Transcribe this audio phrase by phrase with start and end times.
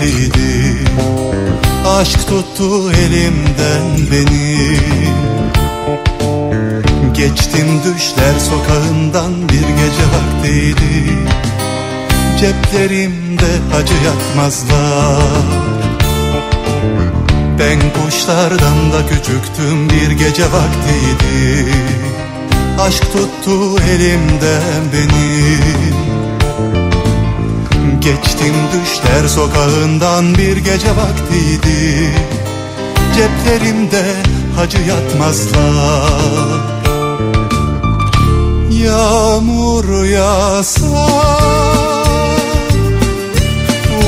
[0.00, 0.76] vaktiydi
[1.86, 4.76] Aşk tuttu elimden beni.
[7.14, 11.18] Geçtim düşler sokağından bir gece vaktiydi.
[12.40, 15.22] Ceplerimde acı yatmazlar.
[17.58, 21.74] Ben kuşlardan da küçüktüm bir gece vaktiydi.
[22.80, 25.89] Aşk tuttu elimden benim
[28.00, 32.10] Geçtim düşler sokağından bir gece vaktiydi.
[33.16, 34.04] Ceplerimde
[34.56, 36.60] hacı yatmazlar.
[38.70, 41.08] Yağmur yağsa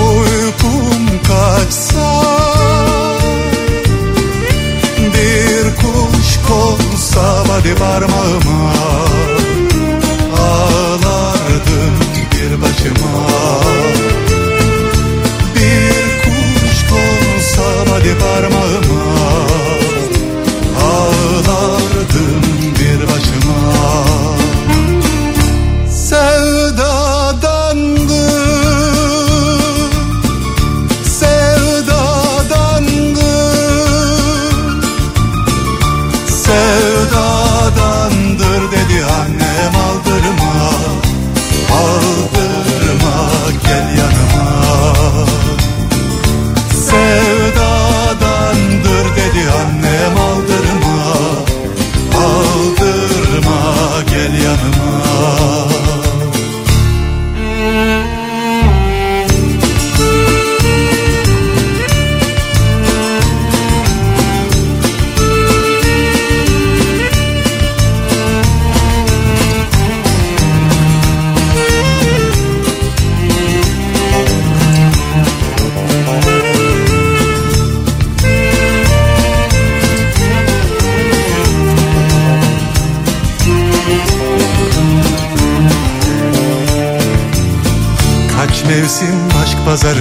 [0.00, 2.22] Uykum kaçsa
[5.14, 9.11] Bir kuş konsa hadi parmağıma
[12.82, 13.26] başıma
[15.54, 19.22] Bir kuş konsa hadi parmağıma.
[20.82, 21.91] Ağlardım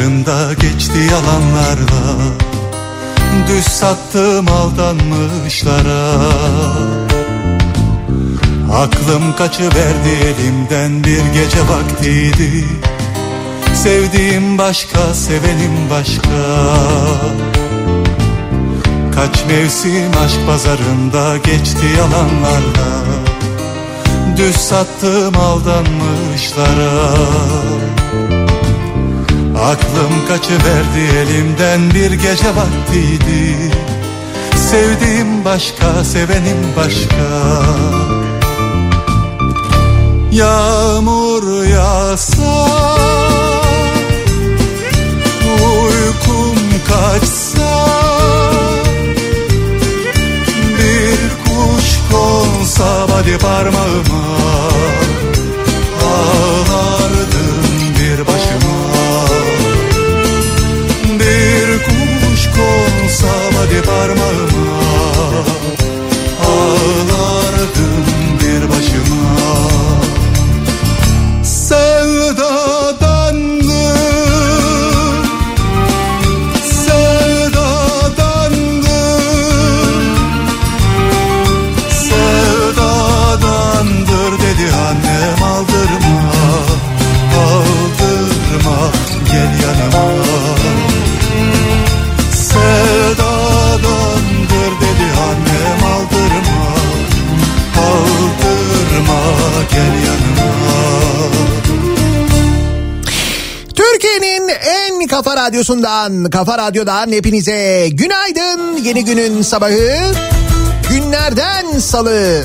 [0.01, 2.17] aşk pazarında geçti yalanlarla
[3.47, 6.03] Düz sattım aldanmışlara.
[8.73, 12.65] Aklım kaçıverdi elimden bir gece vaktiydi.
[13.73, 16.41] Sevdiğim başka, sevenim başka.
[19.15, 22.91] Kaç mevsim aşk pazarında geçti yalanlarla
[24.37, 26.91] Düz sattım aldanmışlara
[29.63, 33.71] Aklım kaçıverdi elimden bir gece vaktiydi.
[34.55, 37.61] Sevdiğim başka, sevenim başka.
[40.31, 42.67] Yağmur yağsa
[45.43, 46.55] Uykum
[46.87, 47.87] kaçsa
[50.77, 54.70] Bir kuş konsa hadi parmağıma
[63.81, 64.81] parmağıma.
[66.45, 67.10] Ağlardım
[105.23, 108.77] kafa radyosundan, kafa radyodan hepinize günaydın.
[108.83, 110.13] Yeni günün sabahı,
[110.89, 112.43] günlerden salı.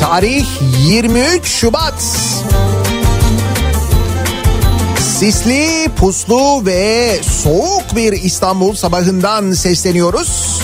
[0.00, 0.46] Tarih
[0.88, 2.02] 23 Şubat.
[5.18, 10.55] Sisli, puslu ve soğuk bir İstanbul sabahından sesleniyoruz.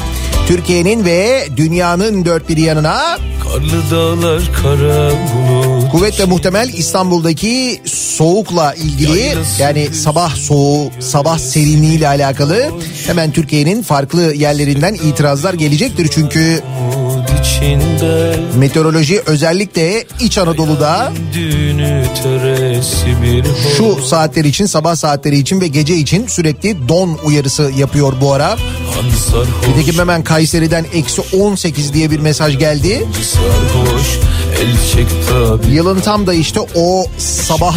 [0.46, 3.18] Türkiye'nin ve dünyanın dört bir yanına.
[3.44, 5.90] Karlı dağlar kara bulut.
[5.92, 12.70] Kuvvetle muhtemel İstanbul'daki soğukla ilgili yani sabah soğuğu, sabah serinliği ile alakalı
[13.06, 16.08] hemen Türkiye'nin farklı yerlerinden itirazlar gelecektir.
[16.14, 16.60] Çünkü
[17.62, 21.12] içinde meteoroloji özellikle İç Anadolu'da
[23.76, 28.56] şu saatler için sabah saatleri için ve gece için sürekli don uyarısı yapıyor bu ara.
[29.68, 33.06] Nitekim hemen Kayseri'den eksi 18 diye bir mesaj geldi.
[35.70, 37.76] Yılın tam da işte o sabah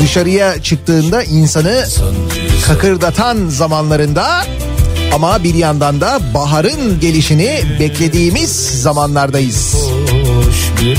[0.00, 1.84] dışarıya çıktığında insanı
[2.66, 4.44] kakırdatan zamanlarında
[5.14, 9.74] ama bir yandan da baharın gelişini beklediğimiz zamanlardayız.
[9.74, 10.98] hoş bir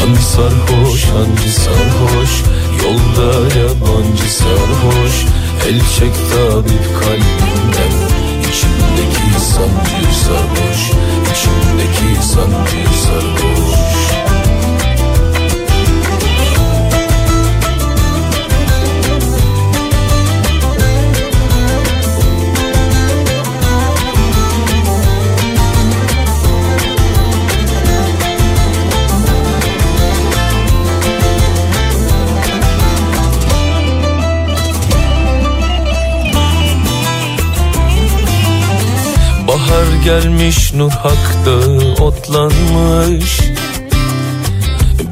[0.00, 2.30] Hangi sarhoş hangi sarhoş?
[2.82, 5.14] Yolda yabancı sarhoş.
[5.68, 7.96] El çek tabip kalbimden
[8.40, 10.90] İçimdeki sancı sarhoş.
[11.32, 13.55] İçimdeki sancı sarhoş
[39.66, 41.56] Bahar gelmiş nur hakta
[42.02, 43.40] otlanmış.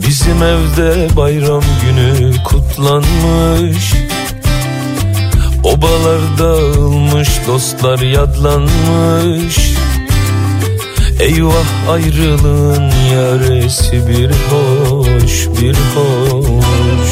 [0.06, 3.92] Bizim evde bayram günü kutlanmış.
[5.64, 9.74] Obalar dağılmış dostlar yadlanmış.
[11.20, 17.10] Eyvah ayrılığın yaresi bir hoş bir hoş.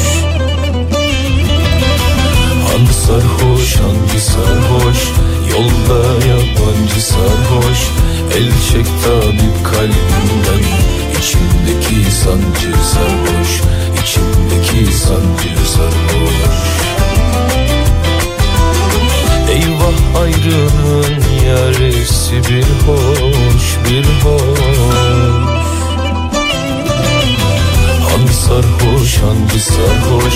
[2.67, 7.79] Hangi sarhoş hangi sarhoş Yolda yabancı sarhoş
[8.35, 10.63] El çek tabip kalbimden
[11.19, 13.61] İçimdeki sancı sarhoş
[14.03, 16.33] İçimdeki sancı sarhoş.
[19.49, 24.59] Eyvah ayrılığın yaresi bir hoş bir hoş.
[28.09, 30.35] Hangi sarhoş hangi sarhoş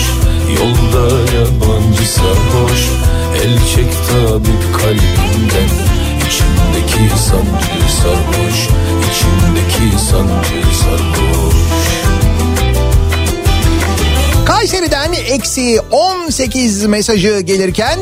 [0.56, 2.88] Yolda yabancı sarhoş
[3.44, 5.70] El çek tabip kalbimden
[6.26, 8.68] İçimdeki sancı sarhoş
[9.10, 11.54] İçimdeki sancı sarhoş
[14.46, 17.98] Kayseri'den eksi 18 mesajı gelirken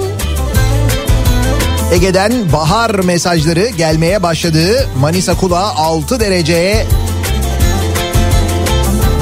[1.92, 4.88] Ege'den bahar mesajları gelmeye başladı.
[5.00, 6.86] Manisa Kula 6 derece.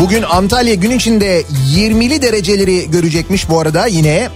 [0.00, 1.43] Bugün Antalya gün içinde
[1.76, 4.29] 20'li dereceleri görecekmiş bu arada yine.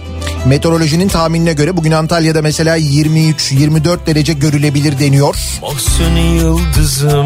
[0.45, 5.35] Meteorolojinin tahminine göre bugün Antalya'da mesela 23-24 derece görülebilir deniyor.
[6.35, 7.25] Yıldızım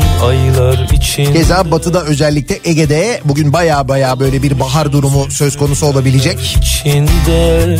[1.34, 6.58] Keza batıda özellikle Ege'de bugün baya baya böyle bir bahar durumu söz konusu olabilecek.
[6.86, 7.80] içinde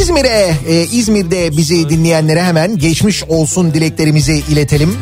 [0.00, 4.96] İzmir'e, e, İzmir'de bizi dinleyenlere hemen geçmiş olsun dileklerimizi iletelim.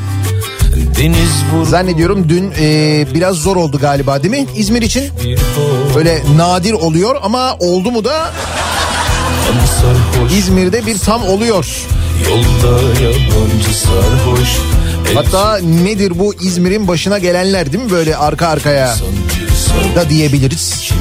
[1.65, 5.05] Zannediyorum dün e, biraz zor oldu galiba değil mi İzmir için?
[5.95, 8.33] Böyle nadir oluyor ama oldu mu da
[10.39, 11.67] İzmir'de bir tam oluyor.
[12.29, 14.59] Yolda yabancı sarhoş
[15.15, 18.95] Hatta nedir bu İzmir'in başına gelenler değil mi böyle arka arkaya
[19.97, 20.93] da diyebiliriz.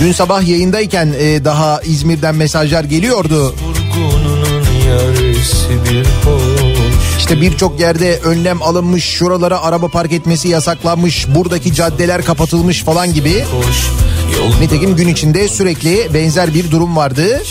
[0.00, 3.54] Dün sabah yayındayken e, daha İzmir'den mesajlar geliyordu.
[3.64, 6.59] Vurgununun yaresi bir hoş
[7.30, 13.44] İşte birçok yerde önlem alınmış, şuralara araba park etmesi yasaklanmış, buradaki caddeler kapatılmış falan gibi.
[14.38, 17.42] Yol Nitekim gün içinde sürekli benzer bir durum vardı.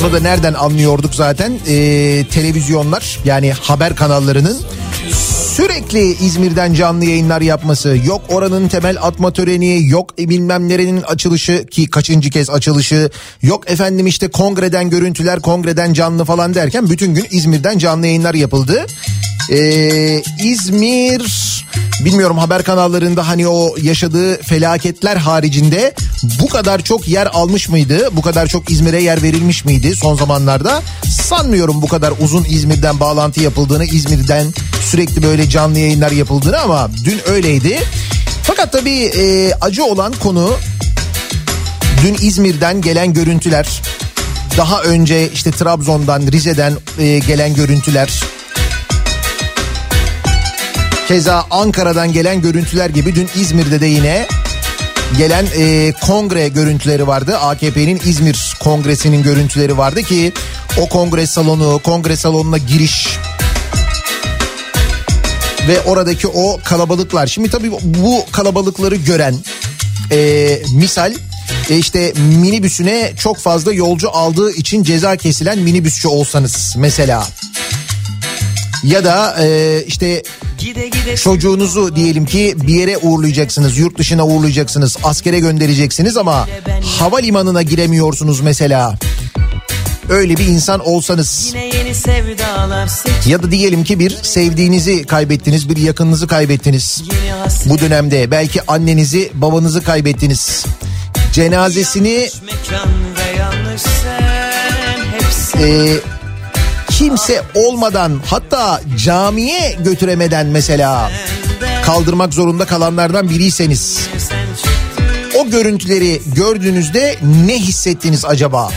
[0.00, 1.52] Bunu da nereden anlıyorduk zaten?
[1.68, 4.58] Ee, televizyonlar yani haber kanallarının
[5.52, 7.98] sürekli İzmir'den canlı yayınlar yapması.
[8.04, 13.10] Yok oranın temel atma töreni, yok bilmem nerenin açılışı ki kaçıncı kez açılışı.
[13.42, 18.86] Yok efendim işte kongreden görüntüler, kongreden canlı falan derken bütün gün İzmir'den canlı yayınlar yapıldı.
[19.50, 21.22] Ee, İzmir
[22.04, 25.94] bilmiyorum haber kanallarında hani o yaşadığı felaketler haricinde
[26.40, 28.08] bu kadar çok yer almış mıydı?
[28.12, 30.82] Bu kadar çok İzmir'e yer verilmiş miydi son zamanlarda?
[31.22, 34.46] Sanmıyorum bu kadar uzun İzmir'den bağlantı yapıldığını, İzmir'den
[34.90, 37.78] sürekli böyle canlı yayınlar yapıldığını ama dün öyleydi.
[38.42, 40.56] Fakat tabii e, acı olan konu
[42.02, 43.82] dün İzmir'den gelen görüntüler.
[44.56, 48.22] Daha önce işte Trabzon'dan, Rize'den e, gelen görüntüler.
[51.12, 54.26] Keza Ankara'dan gelen görüntüler gibi dün İzmir'de de yine
[55.18, 57.38] gelen e, kongre görüntüleri vardı.
[57.38, 60.32] AKP'nin İzmir kongresinin görüntüleri vardı ki
[60.78, 63.08] o kongre salonu, kongre salonuna giriş
[65.68, 67.26] ve oradaki o kalabalıklar.
[67.26, 69.34] Şimdi tabii bu kalabalıkları gören
[70.12, 71.14] e, misal
[71.70, 77.26] e, işte minibüsüne çok fazla yolcu aldığı için ceza kesilen minibüsçü olsanız mesela.
[78.84, 80.22] Ya da e, işte
[81.16, 86.46] çocuğunuzu diyelim ki bir yere uğurlayacaksınız, yurt dışına uğurlayacaksınız, askere göndereceksiniz ama
[86.98, 88.98] havalimanına giremiyorsunuz mesela.
[90.08, 91.54] öyle bir insan olsanız
[93.26, 97.02] ya da diyelim ki bir sevdiğinizi kaybettiniz, bir yakınınızı kaybettiniz.
[97.66, 100.64] Bu dönemde belki annenizi, babanızı kaybettiniz.
[101.32, 102.28] Cenazesini
[105.58, 105.96] e,
[106.98, 111.10] kimse olmadan hatta camiye götüremeden mesela
[111.84, 114.08] kaldırmak zorunda kalanlardan biriyseniz
[115.38, 118.70] o görüntüleri gördüğünüzde ne hissettiniz acaba?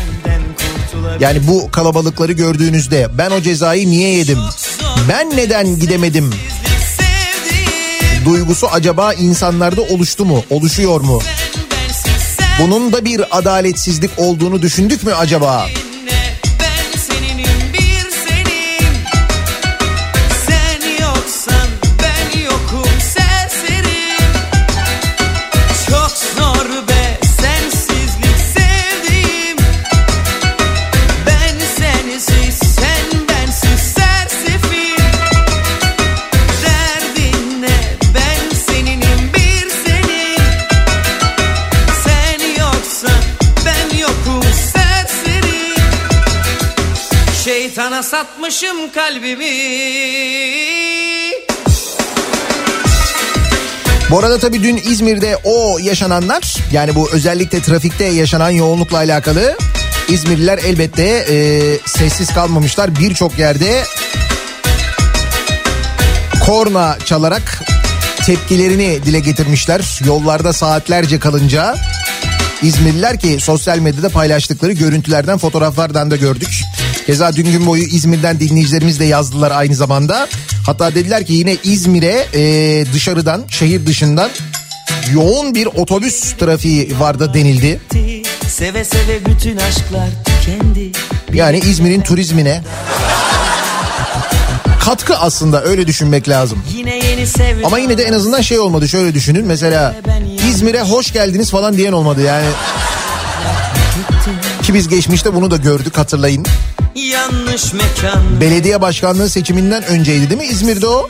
[1.20, 4.40] Yani bu kalabalıkları gördüğünüzde ben o cezayı niye yedim?
[5.10, 6.34] Ben neden gidemedim?
[8.26, 10.44] Duygusu acaba insanlarda oluştu mu?
[10.50, 11.22] Oluşuyor mu?
[12.62, 15.68] Bunun da bir adaletsizlik olduğunu düşündük mü acaba?
[15.68, 15.85] Dinle,
[48.06, 49.46] satmışım kalbimi
[54.12, 59.58] Bu arada tabii dün İzmir'de o yaşananlar yani bu özellikle trafikte yaşanan yoğunlukla alakalı
[60.10, 61.38] İzmirliler elbette e,
[61.86, 62.96] sessiz kalmamışlar.
[62.96, 63.84] Birçok yerde
[66.46, 67.62] korna çalarak
[68.26, 70.00] tepkilerini dile getirmişler.
[70.06, 71.76] Yollarda saatlerce kalınca
[72.62, 76.62] İzmirliler ki sosyal medyada paylaştıkları görüntülerden fotoğraflardan da gördük.
[77.06, 80.28] Keza dün gün boyu İzmir'den dinleyicilerimiz de yazdılar aynı zamanda.
[80.66, 84.30] Hatta dediler ki yine İzmir'e e, dışarıdan şehir dışından
[85.14, 87.82] yoğun bir otobüs trafiği vardı denildi.
[88.48, 90.92] Seve seve bütün aşklar tükendi
[91.34, 92.62] Yani İzmir'in turizmine
[94.86, 96.64] katkı aslında öyle düşünmek lazım.
[96.78, 97.00] Yine
[97.64, 99.96] Ama yine de en azından şey olmadı şöyle düşünün mesela
[100.50, 102.48] İzmir'e hoş geldiniz falan diyen olmadı yani.
[104.64, 106.46] Ki biz geçmişte bunu da gördük hatırlayın.
[106.96, 111.10] Yanlış mekan Belediye başkanlığı seçiminden önceydi değil mi İzmir'de o?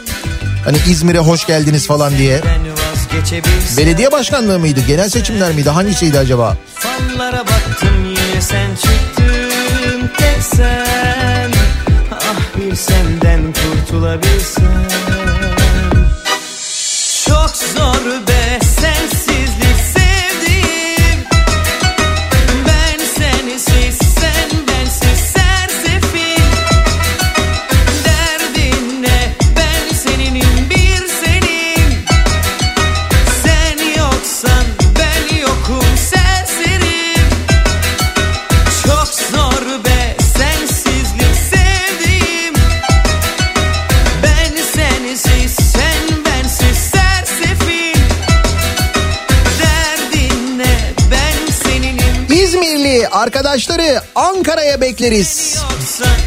[0.65, 2.42] Hani İzmir'e hoş geldiniz falan diye.
[3.77, 4.80] Belediye başkanlığı mıydı?
[4.88, 5.70] Genel seçimler miydi?
[5.70, 6.58] Hangisiydi acaba?
[6.75, 11.51] Fanlara baktım yine sen çıktın tek sen
[12.12, 14.88] Ah bir senden kurtulabilsem
[17.25, 18.45] Çok zor be
[54.96, 55.58] bekleriz.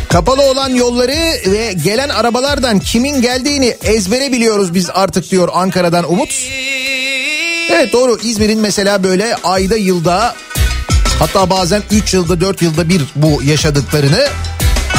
[0.09, 6.49] Kapalı olan yolları ve gelen arabalardan kimin geldiğini ezbere biliyoruz biz artık diyor Ankara'dan Umut.
[7.71, 10.35] Evet doğru İzmir'in mesela böyle ayda yılda
[11.19, 14.27] hatta bazen 3 yılda 4 yılda bir bu yaşadıklarını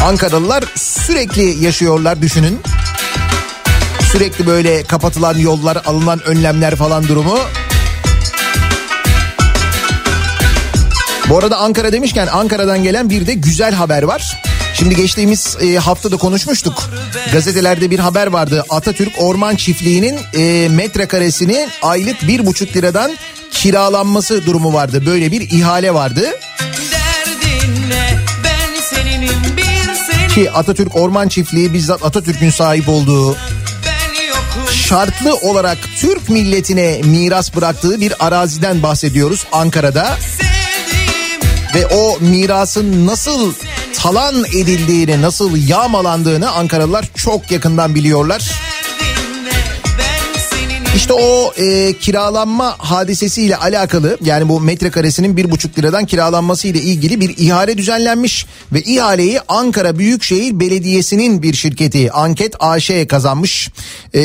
[0.04, 2.60] Ankaralılar sürekli yaşıyorlar düşünün.
[4.12, 7.38] Sürekli böyle kapatılan yollar alınan önlemler falan durumu.
[11.30, 14.42] Bu arada Ankara demişken Ankara'dan gelen bir de güzel haber var.
[14.74, 16.90] Şimdi geçtiğimiz e, hafta da konuşmuştuk.
[17.34, 18.66] Gazetelerde bir haber vardı.
[18.70, 23.12] Atatürk Orman Çiftliği'nin e, metrekaresini aylık bir buçuk liradan
[23.52, 25.06] kiralanması durumu vardı.
[25.06, 26.30] Böyle bir ihale vardı.
[30.36, 33.38] Ki Atatürk Orman Çiftliği bizzat Atatürk'ün sahip olduğu
[34.72, 40.18] şartlı olarak Türk milletine miras bıraktığı bir araziden bahsediyoruz Ankara'da.
[40.18, 40.49] sevdiğim
[41.76, 43.54] ve o mirasın nasıl
[43.96, 48.52] talan edildiğini, nasıl yağmalandığını Ankaralılar çok yakından biliyorlar.
[50.96, 57.22] İşte o e, kiralanma hadisesiyle alakalı yani bu metrekaresinin bir buçuk liradan kiralanması ile ilgili
[57.22, 63.70] bir ihale düzenlenmiş ve ihaleyi Ankara Büyükşehir Belediyesi'nin bir şirketi Anket AŞ kazanmış.
[64.14, 64.22] E,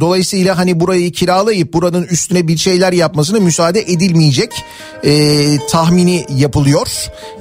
[0.00, 4.50] dolayısıyla hani burayı kiralayıp buranın üstüne bir şeyler yapmasına müsaade edilmeyecek
[5.04, 6.88] e, tahmini yapılıyor.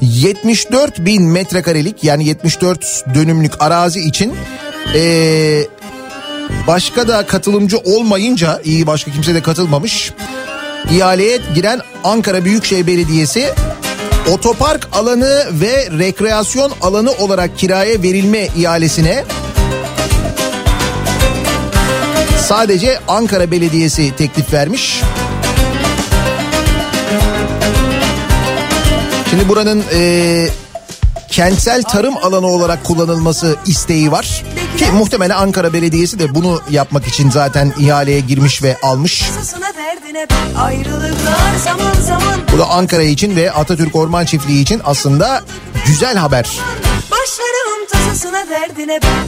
[0.01, 4.33] 74 bin metrekarelik yani 74 dönümlük arazi için
[4.95, 5.65] e,
[6.67, 10.13] Başka da katılımcı olmayınca iyi başka kimse de katılmamış.
[10.91, 13.53] İhaleye giren Ankara Büyükşehir Belediyesi
[14.31, 19.23] otopark alanı ve rekreasyon alanı olarak kiraya verilme ihalesine
[22.39, 25.01] sadece Ankara Belediyesi teklif vermiş.
[29.29, 30.47] Şimdi buranın e,
[31.35, 34.43] kentsel tarım alanı olarak kullanılması isteği var.
[34.77, 39.31] Ki muhtemelen Ankara Belediyesi de bunu yapmak için zaten ihaleye girmiş ve almış.
[42.53, 45.41] Bu da Ankara için ve Atatürk Orman Çiftliği için aslında
[45.85, 46.59] güzel haber.
[47.11, 49.27] Başlarım tasasına derdine ben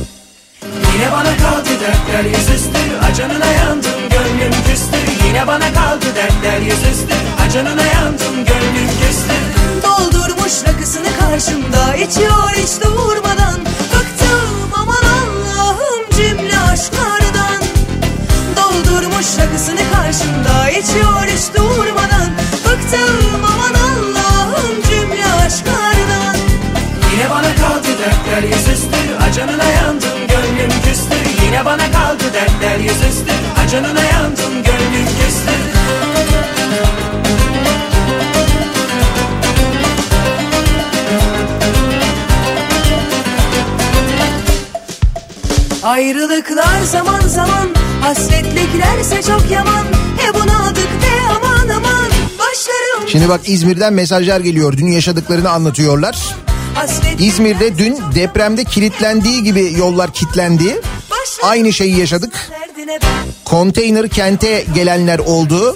[0.94, 2.80] Yine bana kaldı dertler yüzüstü
[3.12, 7.16] Acanına yandım gönlüm küstü Yine bana kaldı dertler yüzüstü
[7.48, 11.96] Acanına yandım gönlüm küstü Doldurmuş rakısını karşımda.
[11.96, 13.60] İçiyor hiç durmadan
[13.94, 17.62] Bıktım aman Allah'ım cümle aşklardan.
[18.58, 20.70] Doldurmuş rakısını karşımda.
[20.70, 22.30] İçiyor hiç durmadan
[22.66, 26.36] Bıktım aman Allah'ım cümle aşklardan.
[27.12, 28.98] Yine bana kaldı dertler yüzüstü.
[29.30, 31.46] Acanına yandım gönlüm küstü.
[31.46, 33.34] Yine bana kaldı dertler yüzüstü.
[33.64, 35.77] Acanına yandım gönlüm küstü
[45.88, 47.70] Ayrılıklar zaman zaman
[48.01, 49.86] Hasretliklerse çok yaman
[50.17, 54.77] He bunadık de aman aman Başlarım Şimdi bak İzmir'den mesajlar geliyor.
[54.77, 56.36] Dün yaşadıklarını anlatıyorlar.
[57.20, 60.82] İzmir'de dün depremde kilitlendiği gibi yollar kilitlendi.
[61.44, 62.51] Aynı şeyi yaşadık.
[63.45, 65.76] Konteyner kente gelenler oldu.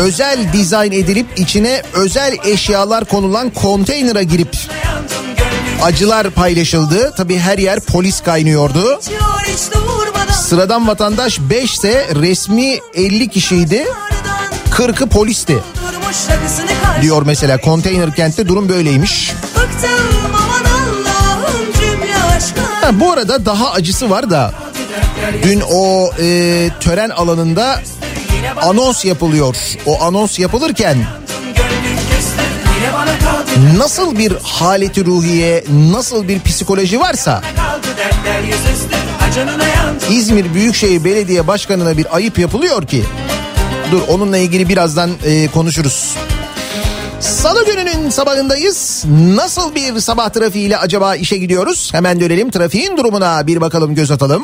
[0.00, 4.56] Özel dizayn edilip içine özel eşyalar konulan konteynera girip
[5.82, 7.14] acılar paylaşıldı.
[7.16, 9.00] Tabi her yer polis kaynıyordu.
[10.32, 13.84] Sıradan vatandaş 5 ise resmi 50 kişiydi.
[14.70, 15.58] Kardan 40'ı polisti
[17.02, 19.32] diyor mesela konteyner kentte durum böyleymiş.
[22.80, 24.52] Ha, bu arada daha acısı var da
[25.42, 27.80] dün o e, tören alanında
[28.62, 29.56] anons yapılıyor.
[29.86, 30.96] O anons yapılırken
[33.76, 37.42] nasıl bir haleti ruhiye, nasıl bir psikoloji varsa
[40.10, 43.04] İzmir Büyükşehir Belediye Başkanı'na bir ayıp yapılıyor ki.
[43.92, 46.16] Dur onunla ilgili birazdan e, konuşuruz.
[47.20, 49.04] Salı gününün sabahındayız.
[49.34, 51.90] Nasıl bir sabah trafiğiyle acaba işe gidiyoruz?
[51.92, 54.42] Hemen dönelim trafiğin durumuna bir bakalım göz atalım.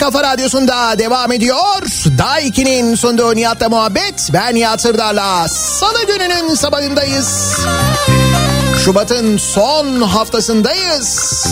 [0.00, 1.82] Kafa radyosunda devam ediyor.
[2.18, 4.30] Daha 2'nin sunduğu Nihat'la muhabbet.
[4.32, 7.56] Ben Nihat Sırdar'la salı gününün sabahındayız.
[8.84, 11.46] Şubat'ın son haftasındayız.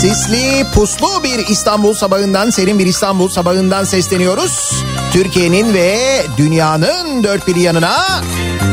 [0.00, 4.72] Sisli, puslu bir İstanbul sabahından, serin bir İstanbul sabahından sesleniyoruz.
[5.12, 8.22] Türkiye'nin ve dünyanın dört bir yanına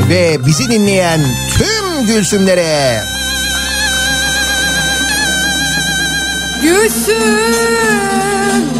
[0.09, 1.21] ve bizi dinleyen
[1.57, 3.16] tüm Gülsümlere.
[6.67, 7.15] Gülsüm,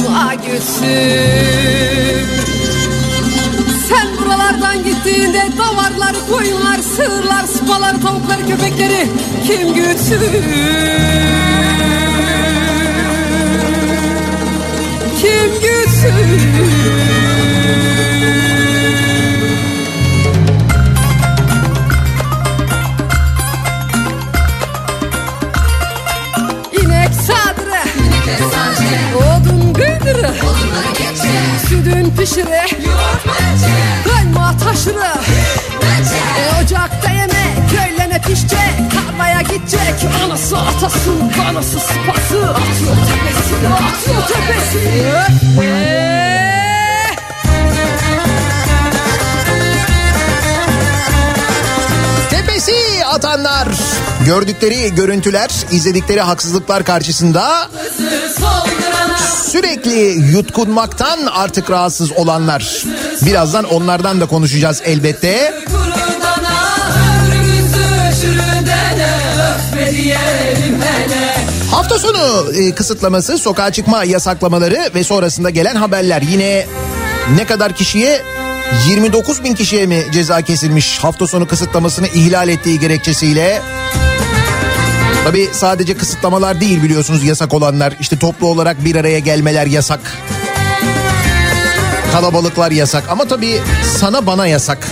[0.10, 2.28] ah Gülsüm
[3.90, 9.08] Sen buralardan gittiğinde davarlar, koyunlar, sığırlar, sıpalar, tavuklar, köpekleri
[9.48, 10.20] kim gütsün?
[15.22, 16.42] Kim gütsün?
[30.08, 30.34] Odun gıydırı
[31.70, 32.66] Sütün pişiri
[34.08, 35.14] Kayma taşırı
[36.40, 38.60] e, Ocakta yemek Köylene pişecek.
[38.94, 40.10] Tarlaya gidecek.
[40.26, 42.50] Anası atası Kanası sıpası.
[42.50, 44.90] Atıyor tepesi Atıyor tepesi
[45.62, 46.57] Eee!
[53.18, 53.68] Atanlar.
[54.26, 57.70] Gördükleri görüntüler, izledikleri haksızlıklar karşısında
[59.46, 60.00] sürekli
[60.32, 62.84] yutkunmaktan artık rahatsız olanlar.
[63.22, 65.54] Birazdan onlardan da konuşacağız elbette.
[71.72, 76.22] Hafta sonu e, kısıtlaması, sokağa çıkma yasaklamaları ve sonrasında gelen haberler.
[76.22, 76.66] Yine
[77.36, 78.22] ne kadar kişiye
[78.88, 83.62] 29 bin kişiye mi ceza kesilmiş hafta sonu kısıtlamasını ihlal ettiği gerekçesiyle?
[85.24, 87.94] Tabii sadece kısıtlamalar değil biliyorsunuz yasak olanlar.
[88.00, 90.00] İşte toplu olarak bir araya gelmeler yasak.
[92.12, 93.62] Kalabalıklar yasak ama tabii
[94.00, 94.88] sana bana yasak.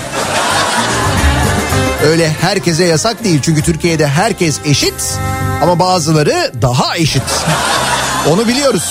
[2.05, 5.17] Öyle herkese yasak değil çünkü Türkiye'de herkes eşit
[5.61, 7.23] ama bazıları daha eşit.
[8.29, 8.83] Onu biliyoruz.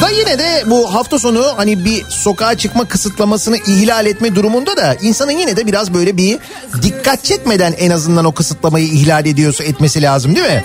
[0.00, 4.96] Da yine de bu hafta sonu hani bir sokağa çıkma kısıtlamasını ihlal etme durumunda da
[5.02, 6.38] insanın yine de biraz böyle bir
[6.82, 10.64] dikkat çekmeden en azından o kısıtlamayı ihlal ediyorsa etmesi lazım değil mi?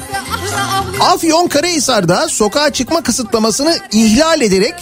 [0.99, 4.75] Afyon Karahisar'da sokağa çıkma kısıtlamasını ihlal ederek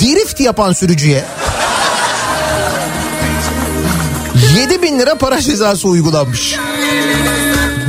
[0.00, 1.24] drift yapan sürücüye
[4.58, 6.56] 7 bin lira para cezası uygulanmış.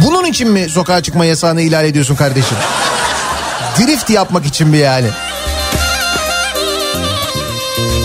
[0.05, 2.57] Bunun için mi sokağa çıkma yasağını ihlal ediyorsun kardeşim?
[3.79, 5.07] Drift yapmak için mi yani?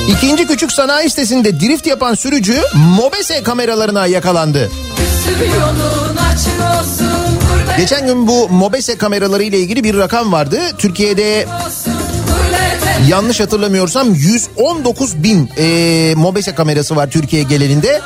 [0.09, 4.71] İkinci küçük sanayi sitesinde drift yapan sürücü Mobese kameralarına yakalandı.
[7.77, 10.61] Geçen gün bu Mobese kameraları ile ilgili bir rakam vardı.
[10.79, 11.47] Türkiye'de
[13.09, 18.01] yanlış hatırlamıyorsam 119 bin e, Mobese kamerası var Türkiye genelinde.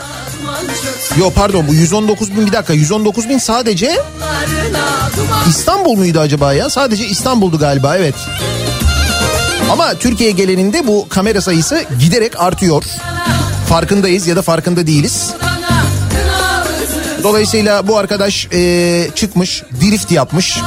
[1.19, 3.97] Yo pardon bu 119 bin bir dakika 119 bin sadece
[5.49, 6.71] İstanbul muydu acaba ya?
[6.71, 8.15] Sadece İstanbul'du galiba evet.
[9.73, 12.85] Ama Türkiye geleninde bu kamera sayısı giderek artıyor.
[13.69, 15.31] Farkındayız ya da farkında değiliz.
[17.23, 20.59] Dolayısıyla bu arkadaş e, çıkmış, drift yapmış.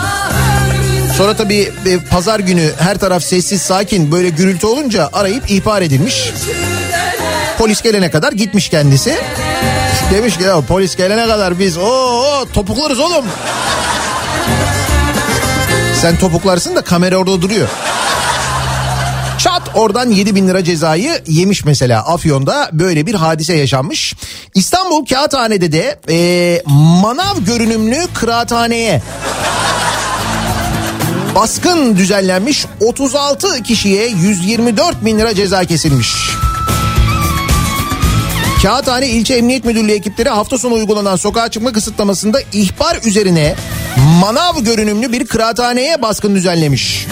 [1.18, 6.32] Sonra tabii e, pazar günü her taraf sessiz sakin böyle gürültü olunca arayıp ihbar edilmiş.
[7.58, 9.18] Polis gelene kadar gitmiş kendisi.
[10.12, 13.26] Demiş ki ya polis gelene kadar biz o topuklarız oğlum.
[16.02, 17.68] Sen topuklarsın da kamera orada duruyor.
[19.46, 24.16] Çat oradan 7 bin lira cezayı yemiş mesela Afyon'da böyle bir hadise yaşanmış.
[24.56, 26.62] İstanbul Kağıthane'de de e,
[27.02, 29.02] manav görünümlü kıraathaneye
[31.36, 36.16] baskın düzenlenmiş 36 kişiye 124 bin lira ceza kesilmiş.
[38.62, 43.56] Kağıthane İlçe Emniyet Müdürlüğü ekipleri hafta sonu uygulanan sokağa çıkma kısıtlamasında ihbar üzerine
[44.22, 47.08] manav görünümlü bir kıraathaneye baskın düzenlemiş.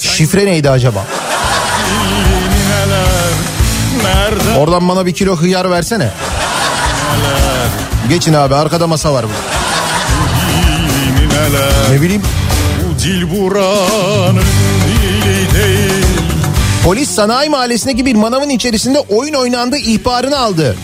[0.00, 1.06] Şifre neydi acaba?
[4.58, 6.10] Oradan bana bir kilo hıyar versene.
[8.08, 9.28] Geçin abi arkada masa var bu.
[11.34, 12.22] neler Ne bileyim
[12.82, 14.44] bu dil buranın
[14.86, 16.18] dili değil
[16.84, 20.76] polis sanayi mahallesindeki bir manavın içerisinde oyun oynandığı ihbarını aldı.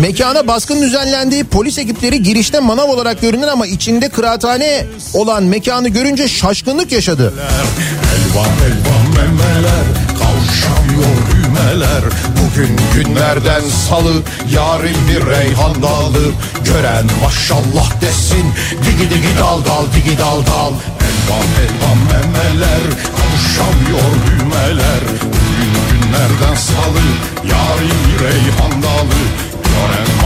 [0.00, 1.44] Mekana baskın düzenlendi.
[1.44, 7.32] Polis ekipleri girişte manav olarak görünür ama içinde kıraathane olan mekanı görünce şaşkınlık yaşadı.
[8.14, 9.84] Elvan elvan memeler
[10.18, 12.02] kavuşamıyor düğmeler
[12.38, 14.12] Bugün günlerden salı
[14.54, 16.24] yarın bir reyhan dalı
[16.64, 18.46] Gören maşallah desin
[18.84, 20.72] digi digi dal dal digi dal dal
[21.08, 22.82] Elvan elvan memeler
[23.16, 27.04] kavuşamıyor düğmeler Bugün günlerden salı
[27.50, 29.47] yarın bir reyhan dalı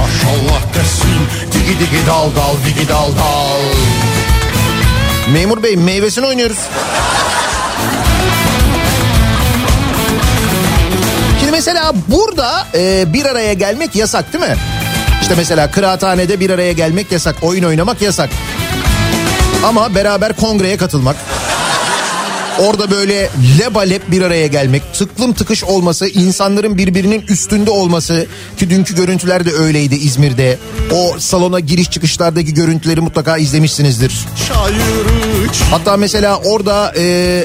[0.03, 3.62] maşallah desin digi digi dal dal digi dal dal
[5.33, 6.59] Memur bey meyvesini oynuyoruz.
[11.41, 14.57] Şimdi mesela burada e, bir araya gelmek yasak değil mi?
[15.23, 18.31] İşte mesela kıraathanede bir araya gelmek yasak, oyun oynamak yasak.
[19.65, 21.17] Ama beraber kongreye katılmak,
[22.59, 28.97] orada böyle lebalep bir araya gelmek, tıklım tıkış olması, insanların birbirinin üstünde olması ki dünkü
[28.97, 30.59] görüntüler de öyleydi İzmir'de.
[30.93, 34.27] O salona giriş çıkışlardaki görüntüleri mutlaka izlemişsinizdir.
[35.71, 37.45] Hatta mesela orada e,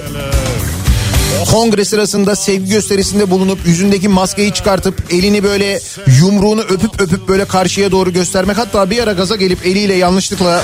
[1.51, 5.79] kongre sırasında sevgi gösterisinde bulunup yüzündeki maskeyi çıkartıp elini böyle
[6.19, 10.61] yumruğunu öpüp öpüp böyle karşıya doğru göstermek hatta bir ara gaza gelip eliyle yanlışlıkla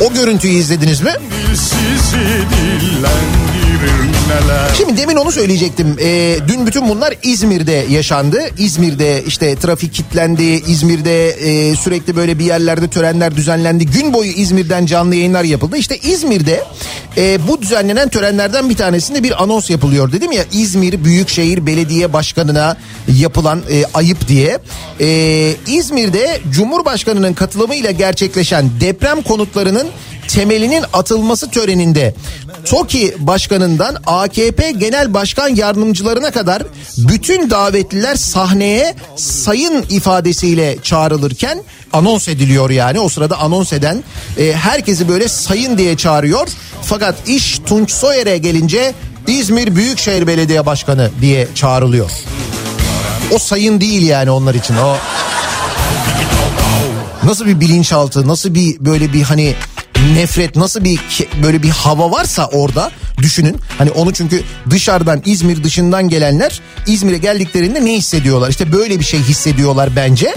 [0.00, 1.12] o görüntüyü izlediniz mi?
[4.76, 5.96] Şimdi demin onu söyleyecektim.
[6.00, 8.38] Ee, dün bütün bunlar İzmir'de yaşandı.
[8.58, 10.42] İzmir'de işte trafik kilitlendi.
[10.42, 13.86] İzmir'de e, sürekli böyle bir yerlerde törenler düzenlendi.
[13.86, 15.76] Gün boyu İzmir'den canlı yayınlar yapıldı.
[15.76, 16.64] İşte İzmir'de
[17.16, 20.44] e, bu düzenlenen törenlerden bir tanesinde bir anons yapılıyor dedim ya.
[20.52, 22.76] İzmir Büyükşehir Belediye Başkanı'na
[23.08, 24.58] yapılan e, ayıp diye.
[25.00, 29.86] E, İzmir'de Cumhurbaşkanı'nın katılımıyla gerçekleşen deprem konutlarının
[30.28, 32.14] temelinin atılması töreninde
[32.64, 36.62] TOKİ başkanından AKP genel başkan yardımcılarına kadar
[36.98, 44.04] bütün davetliler sahneye sayın ifadesiyle çağrılırken anons ediliyor yani o sırada anons eden
[44.38, 46.48] e, herkesi böyle sayın diye çağırıyor.
[46.82, 48.94] Fakat iş Tunç Soyer'e gelince
[49.26, 52.10] İzmir Büyükşehir Belediye Başkanı diye çağrılıyor.
[53.34, 54.96] O sayın değil yani onlar için o
[57.24, 59.54] nasıl bir bilinçaltı, nasıl bir böyle bir hani
[60.12, 61.00] nefret, nasıl bir
[61.42, 63.56] böyle bir hava varsa orada düşünün.
[63.78, 68.50] Hani onu çünkü dışarıdan İzmir dışından gelenler İzmir'e geldiklerinde ne hissediyorlar?
[68.50, 70.34] İşte böyle bir şey hissediyorlar bence.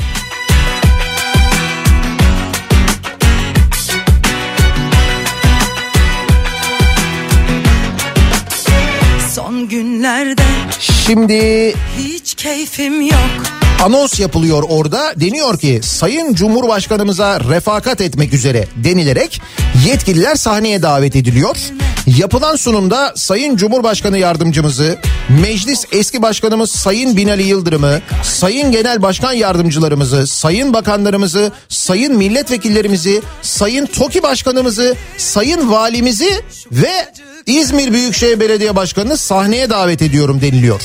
[9.35, 10.43] Son günlerde
[10.79, 15.13] Şimdi hiç keyfim yok anons yapılıyor orada.
[15.15, 19.41] Deniyor ki Sayın Cumhurbaşkanımıza refakat etmek üzere denilerek
[19.87, 21.57] yetkililer sahneye davet ediliyor.
[22.17, 24.97] Yapılan sunumda Sayın Cumhurbaşkanı yardımcımızı,
[25.41, 33.85] meclis eski başkanımız Sayın Binali Yıldırım'ı, Sayın Genel Başkan yardımcılarımızı, Sayın bakanlarımızı, Sayın milletvekillerimizi, Sayın
[33.85, 37.13] TOKİ başkanımızı, Sayın valimizi ve
[37.45, 40.81] İzmir Büyükşehir Belediye Başkanı'nı sahneye davet ediyorum deniliyor.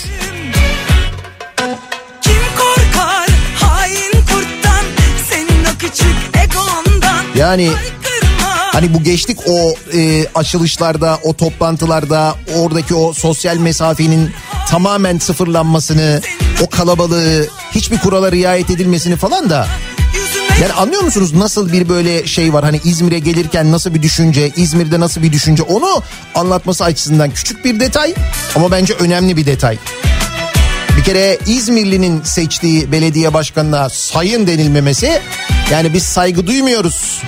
[7.42, 7.70] Yani
[8.72, 14.30] Hani bu geçtik o e, açılışlarda, o toplantılarda, oradaki o sosyal mesafenin
[14.68, 16.20] tamamen sıfırlanmasını,
[16.62, 19.66] o kalabalığı, hiçbir kurala riayet edilmesini falan da.
[20.62, 22.64] Yani anlıyor musunuz nasıl bir böyle şey var?
[22.64, 26.02] Hani İzmir'e gelirken nasıl bir düşünce, İzmir'de nasıl bir düşünce onu
[26.34, 28.14] anlatması açısından küçük bir detay
[28.54, 29.78] ama bence önemli bir detay.
[30.96, 35.20] Bir kere İzmirli'nin seçtiği belediye başkanına sayın denilmemesi
[35.72, 37.22] yani biz saygı duymuyoruz.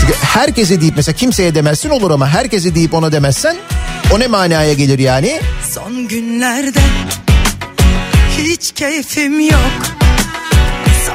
[0.00, 3.56] Çünkü herkese deyip mesela kimseye demezsin olur ama herkese deyip ona demezsen
[4.14, 5.40] o ne manaya gelir yani?
[5.74, 6.80] Son günlerde
[8.38, 9.70] hiç keyfim yok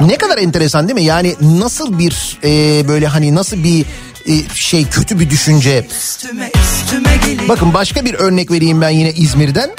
[0.00, 1.04] Ne kadar enteresan değil mi?
[1.04, 3.84] Yani nasıl bir e, böyle hani nasıl bir
[4.26, 5.86] e, şey kötü bir düşünce.
[5.90, 9.70] Üstüme üstüme Bakın başka bir örnek vereyim ben yine İzmir'den.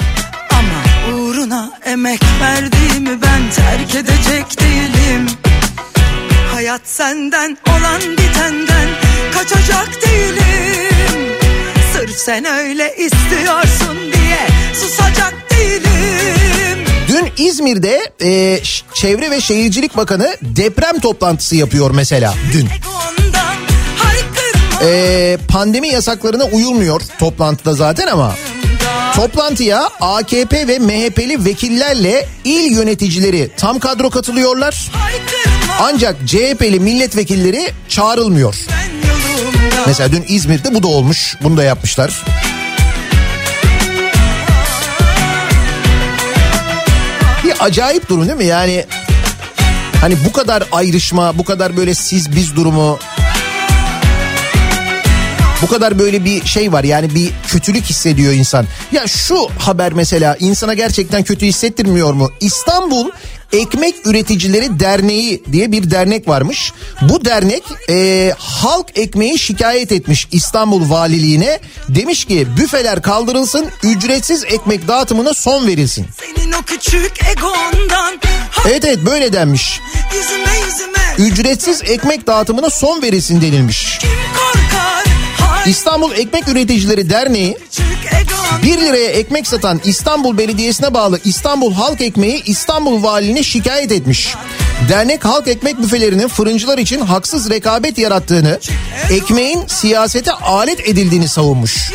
[0.50, 5.26] Ama uğruna emek verdiğimi ben terk edecek değilim
[6.68, 8.88] Hayat senden olan bitenden
[9.34, 11.36] kaçacak değilim
[11.92, 18.60] Sırf sen öyle istiyorsun diye susacak değilim Dün İzmir'de e,
[18.94, 22.68] Çevre ve Şehircilik Bakanı deprem toplantısı yapıyor mesela dün.
[24.82, 28.34] E, pandemi yasaklarına uyulmuyor toplantıda zaten ama
[29.16, 34.90] toplantıya AKP ve MHP'li vekillerle il yöneticileri tam kadro katılıyorlar.
[34.92, 38.56] haykırma Ancak CHP'li milletvekilleri çağrılmıyor.
[39.86, 41.36] Mesela dün İzmir'de bu da olmuş.
[41.42, 42.24] Bunu da yapmışlar.
[47.44, 48.44] Bir acayip durum değil mi?
[48.44, 48.84] Yani
[50.00, 52.98] hani bu kadar ayrışma, bu kadar böyle siz biz durumu
[55.62, 58.66] bu kadar böyle bir şey var yani bir kötülük hissediyor insan.
[58.92, 62.30] Ya şu haber mesela insana gerçekten kötü hissettirmiyor mu?
[62.40, 63.10] İstanbul
[63.52, 66.72] Ekmek Üreticileri Derneği diye bir dernek varmış.
[67.02, 71.60] Bu dernek e, halk ekmeği şikayet etmiş İstanbul Valiliğine.
[71.88, 76.06] Demiş ki büfeler kaldırılsın ücretsiz ekmek dağıtımına son verilsin.
[77.30, 78.18] Egondan
[78.68, 79.80] Evet evet böyle denmiş.
[80.14, 83.98] Yüzüme yüzüme Ücretsiz ekmek dağıtımına son verilsin denilmiş.
[85.66, 92.00] İstanbul Ekmek Üreticileri Derneği küçük egon 1 liraya ekmek satan İstanbul Belediyesi'ne bağlı İstanbul Halk
[92.00, 94.34] Ekmeği İstanbul Valiliğine şikayet etmiş.
[94.88, 98.58] Dernek halk ekmek büfelerinin fırıncılar için haksız rekabet yarattığını,
[99.10, 101.92] ekmeğin siyasete alet edildiğini savunmuş.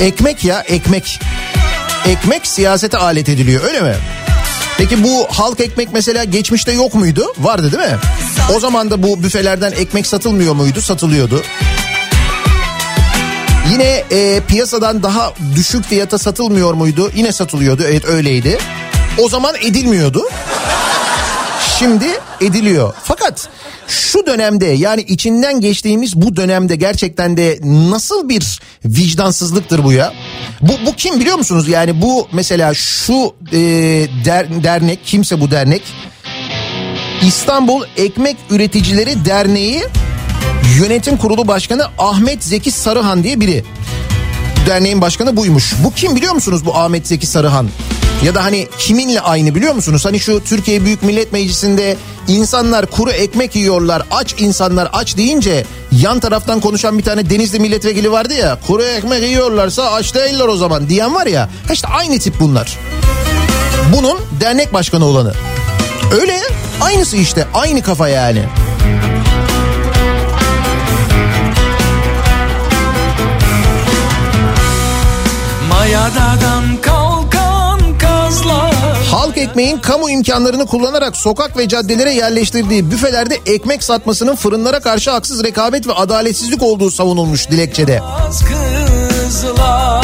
[0.00, 1.20] Ekmek ya ekmek.
[2.06, 3.94] Ekmek siyasete alet ediliyor öyle mi?
[4.78, 7.34] Peki bu halk ekmek mesela geçmişte yok muydu?
[7.38, 7.98] Vardı değil mi?
[8.56, 10.80] O zaman da bu büfelerden ekmek satılmıyor muydu?
[10.80, 11.42] Satılıyordu.
[13.70, 17.10] Yine e, piyasadan daha düşük fiyata satılmıyor muydu?
[17.16, 17.82] Yine satılıyordu.
[17.88, 18.58] Evet öyleydi.
[19.18, 20.22] O zaman edilmiyordu.
[21.78, 22.06] Şimdi
[22.40, 22.94] ediliyor.
[23.04, 23.48] Fakat
[23.88, 30.12] şu dönemde yani içinden geçtiğimiz bu dönemde gerçekten de nasıl bir vicdansızlıktır bu ya?
[30.60, 31.68] Bu, bu kim biliyor musunuz?
[31.68, 33.58] Yani bu mesela şu e,
[34.24, 35.82] der- dernek kimse bu dernek
[37.26, 39.82] İstanbul Ekmek Üreticileri Derneği
[40.80, 43.64] Yönetim Kurulu Başkanı Ahmet Zeki Sarıhan diye biri.
[44.66, 45.74] Derneğin başkanı buymuş.
[45.84, 47.68] Bu kim biliyor musunuz bu Ahmet Zeki Sarıhan?
[48.24, 50.04] Ya da hani kiminle aynı biliyor musunuz?
[50.04, 51.96] Hani şu Türkiye Büyük Millet Meclisi'nde
[52.28, 58.12] insanlar kuru ekmek yiyorlar, aç insanlar aç deyince yan taraftan konuşan bir tane Denizli milletvekili
[58.12, 58.58] vardı ya.
[58.66, 61.48] Kuru ekmek yiyorlarsa aç değiller o zaman diyen var ya.
[61.72, 62.78] İşte aynı tip bunlar.
[63.96, 65.32] Bunun dernek başkanı olanı.
[66.20, 66.40] Öyle
[66.80, 68.42] aynısı işte aynı kafa yani.
[76.02, 78.74] Mayadadan kalkan kazlar
[79.10, 85.10] Halk ekmeği ekmeğin kamu imkanlarını kullanarak sokak ve caddelere yerleştirdiği büfelerde ekmek satmasının fırınlara karşı
[85.10, 88.02] haksız rekabet ve adaletsizlik olduğu savunulmuş dilekçede.
[88.48, 90.02] kızlar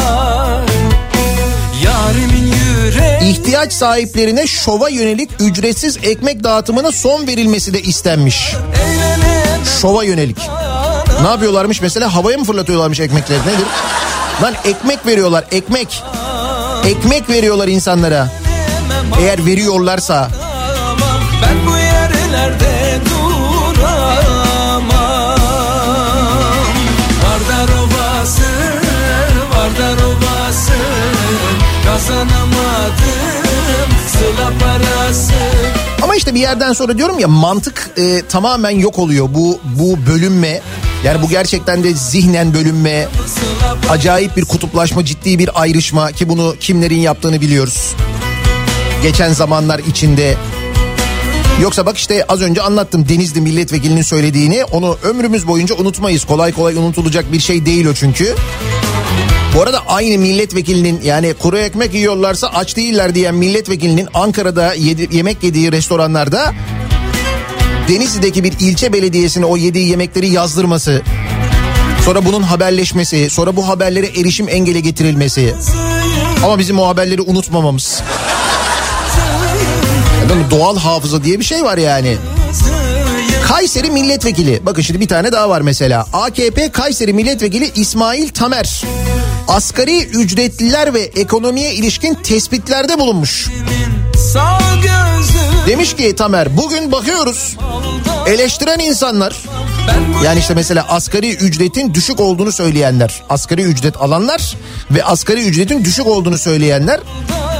[3.22, 8.54] İhtiyaç sahiplerine şova yönelik ücretsiz ekmek dağıtımına son verilmesi de istenmiş.
[9.80, 10.38] Şova yönelik.
[11.22, 13.66] Ne yapıyorlarmış mesela havaya mı fırlatıyorlarmış ekmekleri nedir?
[14.42, 16.02] Lan ekmek veriyorlar ekmek.
[16.86, 18.28] Ekmek veriyorlar insanlara.
[19.20, 20.28] Eğer veriyorlarsa.
[21.42, 24.88] Ben bu yerlerde duramam
[27.22, 28.42] Vardar Ovası,
[29.56, 30.72] Vardar Ovası
[31.84, 35.32] Kazanamadım sıla parası
[36.02, 39.28] Ama işte bir yerden sonra diyorum ya mantık e, tamamen yok oluyor.
[39.34, 40.60] Bu bu bölünme
[41.04, 43.08] yani bu gerçekten de zihnen bölünme,
[43.90, 47.94] acayip bir kutuplaşma, ciddi bir ayrışma ki bunu kimlerin yaptığını biliyoruz.
[49.02, 50.36] Geçen zamanlar içinde
[51.62, 54.64] Yoksa bak işte az önce anlattım Denizli milletvekilinin söylediğini.
[54.64, 56.24] Onu ömrümüz boyunca unutmayız.
[56.24, 58.34] Kolay kolay unutulacak bir şey değil o çünkü.
[59.54, 65.42] Bu arada aynı milletvekilinin yani kuru ekmek yiyorlarsa aç değiller diyen milletvekilinin Ankara'da yedi, yemek
[65.42, 66.54] yediği restoranlarda
[67.88, 71.02] Denizli'deki bir ilçe belediyesine o yediği yemekleri yazdırması,
[72.04, 75.54] sonra bunun haberleşmesi, sonra bu haberlere erişim engeli getirilmesi.
[76.44, 78.02] Ama bizim o haberleri unutmamamız.
[80.38, 80.50] Mi?
[80.50, 82.16] Doğal hafıza diye bir şey var yani.
[83.48, 84.60] Kayseri milletvekili.
[84.66, 86.06] Bakın şimdi bir tane daha var mesela.
[86.12, 88.82] AKP Kayseri milletvekili İsmail Tamer.
[89.48, 93.48] Asgari ücretliler ve ekonomiye ilişkin tespitlerde bulunmuş.
[94.32, 94.67] Sağ
[95.68, 97.56] Demiş ki Tamer bugün bakıyoruz
[98.26, 99.36] eleştiren insanlar
[100.24, 104.56] yani işte mesela asgari ücretin düşük olduğunu söyleyenler, asgari ücret alanlar
[104.90, 107.00] ve asgari ücretin düşük olduğunu söyleyenler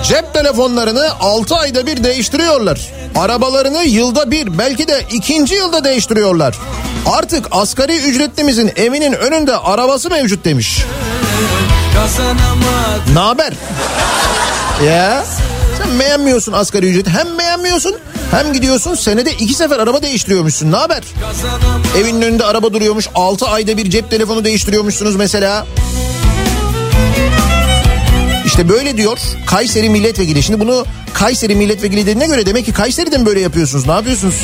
[0.04, 2.80] cep telefonlarını 6 ayda bir değiştiriyorlar.
[3.16, 6.58] Arabalarını yılda bir belki de ikinci yılda değiştiriyorlar.
[7.06, 10.84] Artık asgari ücretlimizin evinin önünde arabası mevcut demiş.
[11.94, 13.52] kazanamadım Ne haber?
[15.88, 17.10] Sen beğenmiyorsun asgari ücreti.
[17.10, 17.96] Hem beğenmiyorsun
[18.30, 20.72] hem gidiyorsun senede iki sefer araba değiştiriyormuşsun.
[20.72, 21.02] Ne haber?
[21.98, 23.08] Evinin önünde araba duruyormuş.
[23.14, 25.66] 6 ayda bir cep telefonu değiştiriyormuşsunuz mesela.
[28.46, 30.42] İşte böyle diyor Kayseri milletvekili.
[30.42, 33.86] Şimdi bunu Kayseri milletvekili dediğine göre demek ki Kayseri'de mi böyle yapıyorsunuz?
[33.86, 34.34] Ne yapıyorsunuz?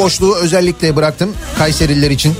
[0.00, 2.34] Boşluğu özellikle bıraktım Kayserililer için.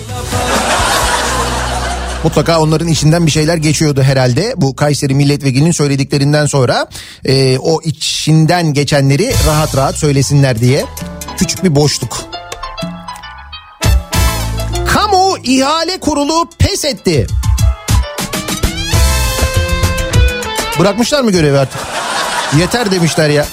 [2.25, 4.55] Mutlaka onların içinden bir şeyler geçiyordu herhalde.
[4.57, 6.87] Bu Kayseri milletvekilinin söylediklerinden sonra
[7.25, 10.85] e, o içinden geçenleri rahat rahat söylesinler diye.
[11.37, 12.23] Küçük bir boşluk.
[14.87, 17.27] Kamu ihale kurulu pes etti.
[20.79, 21.81] Bırakmışlar mı görevi artık?
[22.59, 23.47] Yeter demişler ya.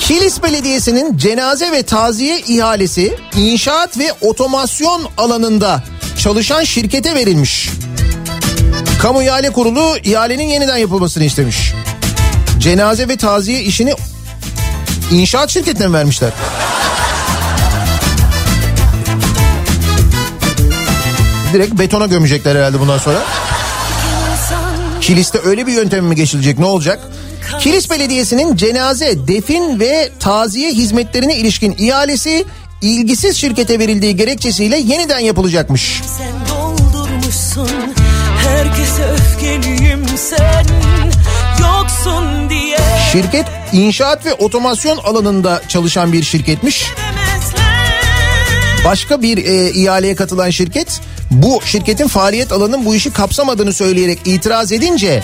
[0.00, 5.82] Kilis Belediyesi'nin cenaze ve taziye ihalesi inşaat ve otomasyon alanında
[6.18, 7.70] çalışan şirkete verilmiş.
[9.02, 11.72] Kamu ihale kurulu ihalenin yeniden yapılmasını istemiş.
[12.58, 13.94] Cenaze ve taziye işini
[15.10, 16.30] inşaat şirketine mi vermişler?
[21.52, 23.18] Direkt betona gömecekler herhalde bundan sonra.
[25.00, 27.00] Kilis'te öyle bir yöntem mi geçilecek ne olacak?
[27.60, 32.44] Kilis Belediyesi'nin cenaze, defin ve taziye hizmetlerine ilişkin ihalesi
[32.82, 36.02] ilgisiz şirkete verildiği gerekçesiyle yeniden yapılacakmış.
[36.18, 37.70] Sen doldurmuşsun
[38.46, 40.66] herkese öfkeliyim sen
[41.60, 42.78] yoksun diye
[43.12, 46.86] Şirket inşaat ve otomasyon alanında çalışan bir şirketmiş.
[48.84, 51.00] Başka bir e, ihaleye katılan şirket
[51.42, 55.22] bu şirketin faaliyet alanının bu işi kapsamadığını söyleyerek itiraz edince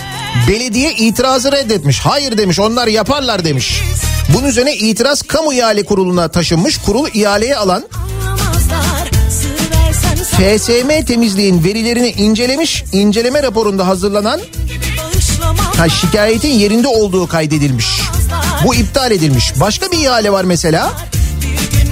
[0.48, 2.00] belediye itirazı reddetmiş.
[2.00, 3.82] Hayır demiş onlar yaparlar demiş.
[4.34, 6.78] Bunun üzerine itiraz kamu ihale kuruluna taşınmış.
[6.78, 7.84] Kurul ihaleye alan
[10.40, 12.84] FSM temizliğin verilerini incelemiş.
[12.92, 14.40] İnceleme raporunda hazırlanan
[15.76, 17.86] ha, şikayetin yerinde olduğu kaydedilmiş.
[18.64, 19.52] Bu iptal edilmiş.
[19.60, 20.92] Başka bir ihale var mesela.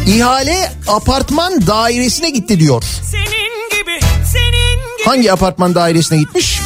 [0.07, 2.83] İhale apartman dairesine gitti diyor.
[3.13, 3.38] Gibi.
[5.09, 6.61] Hangi apartman dairesine gitmiş?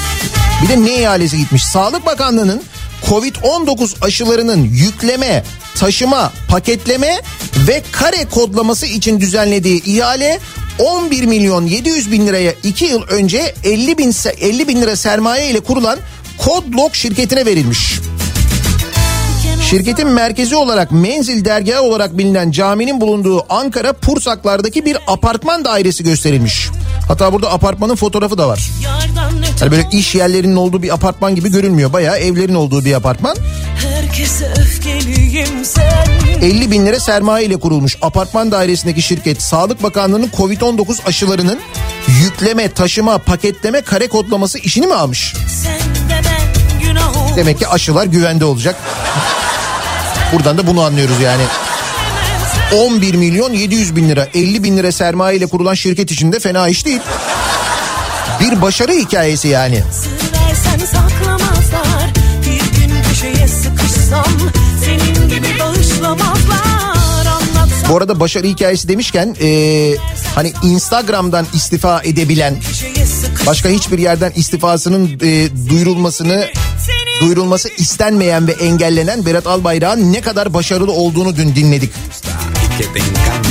[0.63, 1.65] Bir de ne ihalesi gitmiş?
[1.65, 2.63] Sağlık Bakanlığı'nın
[3.09, 7.21] Covid-19 aşılarının yükleme, taşıma, paketleme
[7.69, 10.41] ve kare kodlaması için düzenlediği ihale
[10.79, 15.61] 11 milyon 700 bin liraya 2 yıl önce 50 bin, 50 bin lira sermaye ile
[15.61, 15.99] kurulan
[16.39, 17.99] Kodlok şirketine verilmiş.
[19.71, 26.69] Şirketin merkezi olarak menzil dergahı olarak bilinen caminin bulunduğu Ankara Pursaklar'daki bir apartman dairesi gösterilmiş.
[27.09, 28.71] Hatta burada apartmanın fotoğrafı da var.
[29.61, 31.93] Hani böyle iş yerlerinin olduğu bir apartman gibi görünmüyor.
[31.93, 33.37] Bayağı evlerin olduğu bir apartman.
[33.83, 36.07] Herkese öfkeliyim sen
[36.43, 41.61] 50 bin lira sermaye ile kurulmuş apartman dairesindeki şirket Sağlık Bakanlığı'nın Covid-19 aşılarının
[42.23, 45.35] yükleme, taşıma, paketleme, kare kodlaması işini mi almış?
[47.37, 48.77] Demek ki aşılar güvende olacak.
[50.33, 51.43] Buradan da bunu anlıyoruz yani.
[52.77, 56.87] 11 milyon 700 bin lira 50 bin lira sermaye ile kurulan şirket içinde fena iş
[56.87, 57.01] değil.
[58.41, 59.83] Bir başarı hikayesi yani.
[67.89, 69.97] Bu arada başarı hikayesi demişken eee,
[70.35, 72.57] hani Instagram'dan istifa edebilen
[73.47, 76.47] başka hiçbir yerden istifasının eee, duyurulmasını
[77.21, 81.93] duyurulması istenmeyen ve engellenen Berat Albayrak'ın ne kadar başarılı olduğunu dün dinledik.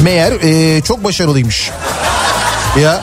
[0.04, 1.72] Meğer eee, çok başarılıymış.
[2.82, 3.02] Ya.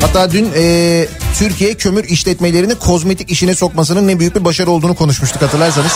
[0.00, 1.08] Hatta dün eee,
[1.38, 5.92] Türkiye kömür işletmelerini kozmetik işine sokmasının ne büyük bir başarı olduğunu konuşmuştuk hatırlarsanız.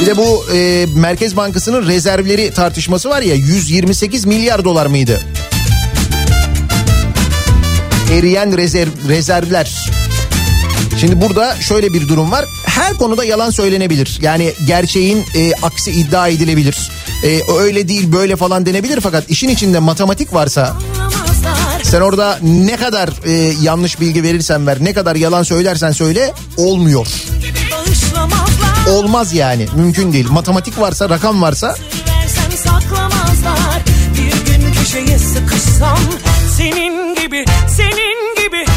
[0.00, 5.20] Bir de bu e, Merkez Bankası'nın rezervleri tartışması var ya 128 milyar dolar mıydı?
[8.12, 9.90] Eriyen rezerv, rezervler.
[11.00, 12.44] Şimdi burada şöyle bir durum var.
[12.74, 14.18] Her konuda yalan söylenebilir.
[14.22, 16.90] Yani gerçeğin e, aksi iddia edilebilir.
[17.24, 20.76] E, öyle değil böyle falan denebilir fakat işin içinde matematik varsa
[21.82, 27.06] sen orada ne kadar e, yanlış bilgi verirsen ver ne kadar yalan söylersen söyle olmuyor.
[28.90, 30.26] Olmaz yani mümkün değil.
[30.30, 31.76] Matematik varsa rakam varsa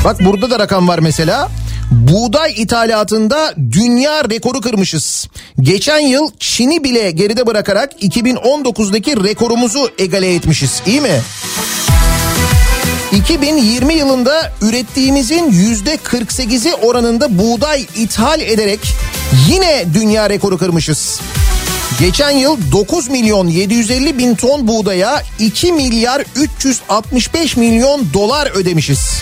[0.04, 1.50] Bak burada da rakam var mesela.
[1.92, 5.28] Buğday ithalatında dünya rekoru kırmışız.
[5.60, 10.82] Geçen yıl Çin'i bile geride bırakarak 2019'daki rekorumuzu egale etmişiz.
[10.86, 11.22] İyi mi?
[13.12, 18.80] 2020 yılında ürettiğimizin yüzde 48'i oranında buğday ithal ederek
[19.50, 21.20] yine dünya rekoru kırmışız.
[22.00, 29.22] Geçen yıl 9 milyon 750 bin ton buğdaya 2 milyar 365 milyon dolar ödemişiz.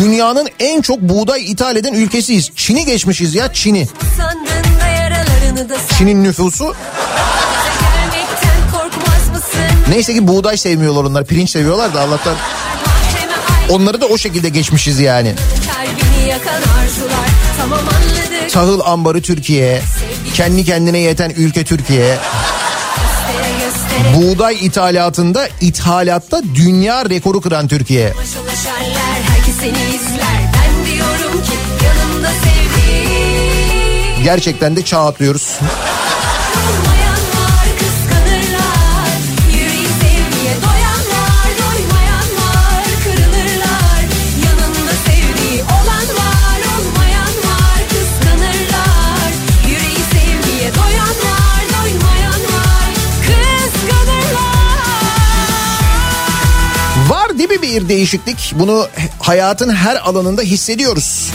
[0.00, 2.50] Dünyanın en çok buğday ithal eden ülkesiyiz.
[2.56, 3.88] Çin'i geçmişiz ya Çin'i.
[5.98, 6.74] Çin'in nüfusu.
[9.88, 11.24] Neyse ki buğday sevmiyorlar onlar.
[11.24, 12.36] Pirinç seviyorlar da Allah'tan.
[13.70, 15.34] Onları da o şekilde geçmişiz yani.
[18.52, 19.82] Tahıl ambarı Türkiye.
[20.34, 22.18] Kendi kendine yeten ülke Türkiye.
[24.16, 28.12] Buğday ithalatında ithalatta dünya rekoru kıran Türkiye.
[29.60, 31.52] Seni izler Ben diyorum ki
[31.86, 35.58] yanımda sevdiğim Gerçekten de çağ atlıyoruz.
[57.70, 58.54] Bir değişiklik?
[58.58, 61.30] Bunu hayatın her alanında hissediyoruz.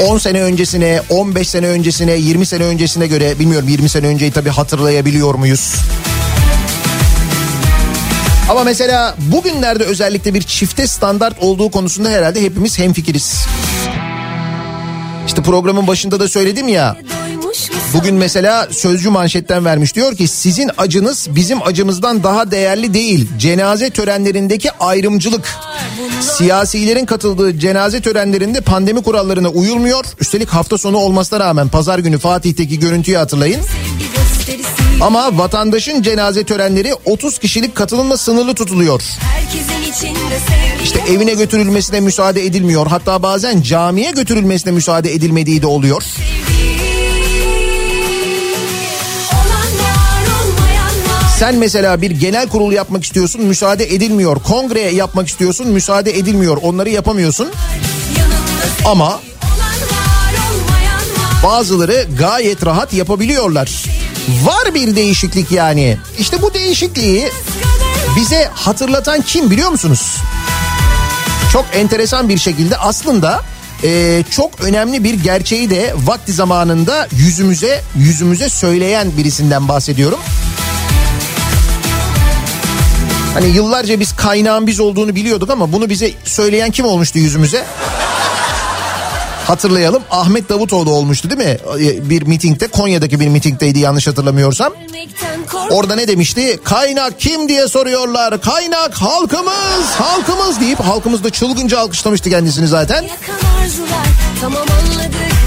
[0.00, 4.50] 10 sene öncesine, 15 sene öncesine, 20 sene öncesine göre bilmiyorum 20 sene önceyi tabii
[4.50, 5.74] hatırlayabiliyor muyuz?
[8.50, 13.46] Ama mesela bugünlerde özellikle bir çifte standart olduğu konusunda herhalde hepimiz hemfikiriz.
[15.26, 16.96] İşte programın başında da söyledim ya.
[17.94, 23.28] Bugün mesela sözcü manşetten vermiş diyor ki sizin acınız bizim acımızdan daha değerli değil.
[23.38, 25.54] Cenaze törenlerindeki ayrımcılık.
[26.20, 30.04] Siyasilerin katıldığı cenaze törenlerinde pandemi kurallarına uyulmuyor.
[30.20, 33.60] Üstelik hafta sonu olmasına rağmen pazar günü Fatih'teki görüntüyü hatırlayın.
[33.60, 34.64] Sevgi
[35.00, 39.00] Ama vatandaşın cenaze törenleri 30 kişilik katılımla sınırlı tutuluyor.
[39.00, 40.14] Sevgi
[40.84, 42.86] İşte evine götürülmesine müsaade edilmiyor.
[42.86, 46.02] Hatta bazen camiye götürülmesine müsaade edilmediği de oluyor.
[46.02, 46.53] Olan
[51.44, 54.42] Sen mesela bir genel kurul yapmak istiyorsun müsaade edilmiyor.
[54.42, 56.58] Kongre yapmak istiyorsun müsaade edilmiyor.
[56.62, 57.48] Onları yapamıyorsun
[58.84, 59.20] ama
[61.44, 63.84] Bazıları gayet rahat yapabiliyorlar.
[64.44, 65.98] Var bir değişiklik yani.
[66.18, 67.30] İşte bu değişikliği
[68.16, 70.16] bize hatırlatan kim biliyor musunuz?
[71.52, 73.42] Çok enteresan bir şekilde aslında
[73.82, 80.18] e, çok önemli bir gerçeği de vakti zamanında yüzümüze yüzümüze söyleyen birisinden bahsediyorum.
[83.34, 87.64] Hani yıllarca biz kaynağın biz olduğunu biliyorduk ama bunu bize söyleyen kim olmuştu yüzümüze?
[89.46, 91.58] Hatırlayalım Ahmet Davutoğlu olmuştu değil mi?
[91.86, 94.72] E, Bir mitingde Konya'daki bir mitingdeydi yanlış hatırlamıyorsam.
[95.70, 96.58] Orada ne demişti?
[96.64, 98.40] Kaynak kim diye soruyorlar.
[98.40, 103.04] Kaynak halkımız, halkımız deyip halkımız da çılgınca alkışlamıştı kendisini zaten.
[104.40, 105.43] Tamam anladık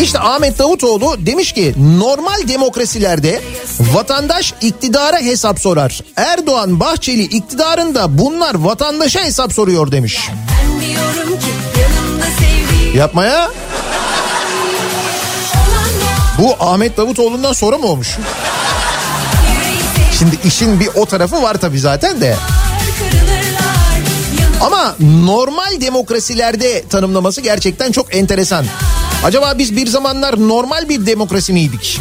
[0.00, 3.42] İşte Ahmet Davutoğlu demiş ki normal demokrasilerde
[3.80, 6.00] vatandaş iktidara hesap sorar.
[6.16, 10.28] Erdoğan Bahçeli iktidarında bunlar vatandaşa hesap soruyor demiş.
[12.94, 13.50] Yapmaya
[16.38, 18.16] bu Ahmet Davutoğlu'ndan sonra mı olmuş?
[20.18, 22.36] Şimdi işin bir o tarafı var tabii zaten de.
[24.60, 28.64] Ama normal demokrasilerde tanımlaması gerçekten çok enteresan.
[29.24, 32.00] Acaba biz bir zamanlar normal bir demokrasi miydik?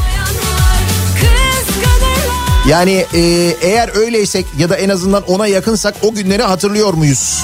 [2.68, 3.20] Yani e,
[3.62, 7.44] eğer öyleysek ya da en azından ona yakınsak o günleri hatırlıyor muyuz?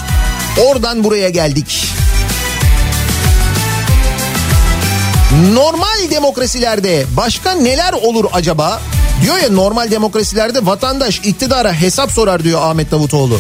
[0.66, 1.88] Oradan buraya geldik.
[5.54, 8.82] Normal demokrasilerde başka neler olur acaba?
[9.22, 13.40] Diyor ya normal demokrasilerde vatandaş iktidara hesap sorar diyor Ahmet Davutoğlu.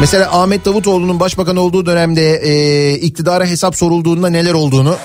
[0.00, 4.96] Mesela Ahmet Davutoğlu'nun başbakan olduğu dönemde e, iktidara hesap sorulduğunda neler olduğunu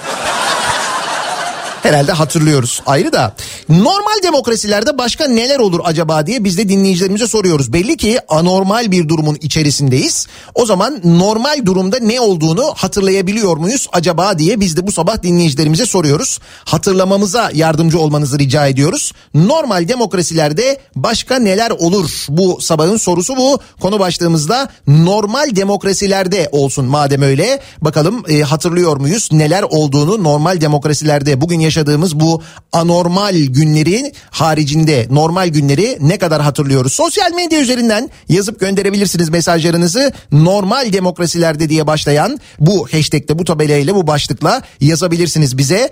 [1.89, 2.81] herhalde hatırlıyoruz.
[2.85, 3.35] Ayrı da
[3.69, 7.73] normal demokrasilerde başka neler olur acaba diye biz de dinleyicilerimize soruyoruz.
[7.73, 10.27] Belli ki anormal bir durumun içerisindeyiz.
[10.55, 15.85] O zaman normal durumda ne olduğunu hatırlayabiliyor muyuz acaba diye biz de bu sabah dinleyicilerimize
[15.85, 16.39] soruyoruz.
[16.65, 19.11] Hatırlamamıza yardımcı olmanızı rica ediyoruz.
[19.33, 22.25] Normal demokrasilerde başka neler olur?
[22.29, 23.59] Bu sabahın sorusu bu.
[23.81, 27.59] Konu başlığımızda normal demokrasilerde olsun madem öyle.
[27.81, 31.78] Bakalım e, hatırlıyor muyuz neler olduğunu normal demokrasilerde bugün yaşadığımız
[32.13, 36.93] bu anormal günlerin haricinde normal günleri ne kadar hatırlıyoruz?
[36.93, 40.13] Sosyal medya üzerinden yazıp gönderebilirsiniz mesajlarınızı.
[40.31, 45.89] Normal demokrasilerde diye başlayan bu hashtag'te bu tabelayla bu başlıkla yazabilirsiniz bize.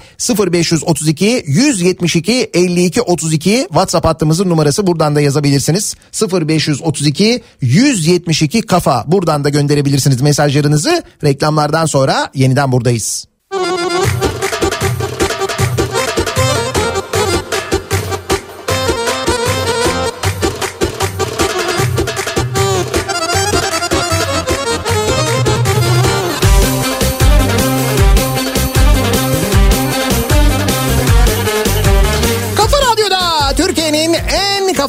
[0.52, 5.96] 0532 172 52 32 WhatsApp hattımızın numarası buradan da yazabilirsiniz.
[6.32, 11.04] 0532 172 kafa buradan da gönderebilirsiniz mesajlarınızı.
[11.24, 13.37] Reklamlardan sonra yeniden buradayız.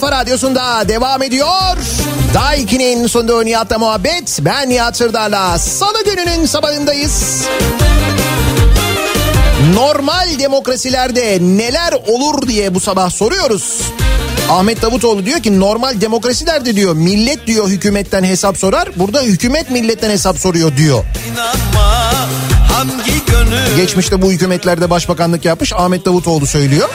[0.00, 1.76] Kafa radyosunda devam ediyor.
[2.34, 4.38] Daiki'nin sunduğu Nihat'la muhabbet.
[4.40, 7.44] Ben Nihat Sırdar'la salı gününün sabahındayız.
[9.74, 13.80] Normal demokrasilerde neler olur diye bu sabah soruyoruz.
[14.50, 18.88] Ahmet Davutoğlu diyor ki normal demokrasilerde diyor millet diyor hükümetten hesap sorar.
[18.96, 21.04] Burada hükümet milletten hesap soruyor diyor.
[21.32, 22.12] İnanma
[22.72, 26.88] hangi gönül Geçmişte bu hükümetlerde başbakanlık yapmış Ahmet Davutoğlu söylüyor.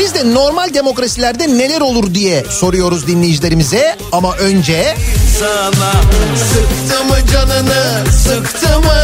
[0.00, 3.96] Biz de normal demokrasilerde neler olur diye soruyoruz dinleyicilerimize.
[4.12, 4.96] Ama önce
[5.38, 5.92] sana
[6.36, 9.02] Sıktı mı canını sıktı mı?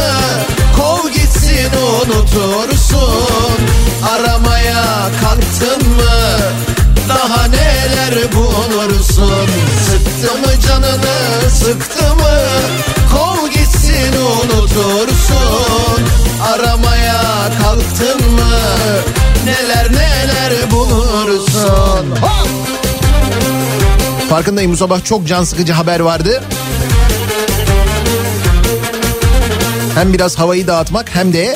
[0.77, 3.57] Kov gitsin unutursun.
[4.13, 4.85] Aramaya
[5.21, 6.39] kalktın mı?
[7.09, 9.49] Daha neler bulursun?
[9.89, 12.39] Sıktı mı canını sıktı mı?
[13.13, 16.03] Kov gitsin unutursun.
[16.53, 17.21] Aramaya
[17.63, 18.57] kalktın mı?
[19.45, 20.06] Neler neler
[22.21, 22.47] Hop!
[24.29, 26.43] farkındayım bu sabah çok can sıkıcı haber vardı.
[29.95, 31.55] Hem biraz havayı dağıtmak hem de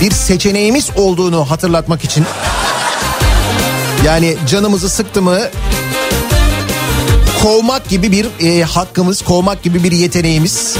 [0.00, 2.24] bir seçeneğimiz olduğunu hatırlatmak için.
[4.04, 5.38] Yani canımızı sıktı mı
[7.42, 10.76] kovmak gibi bir e, hakkımız, kovmak gibi bir yeteneğimiz.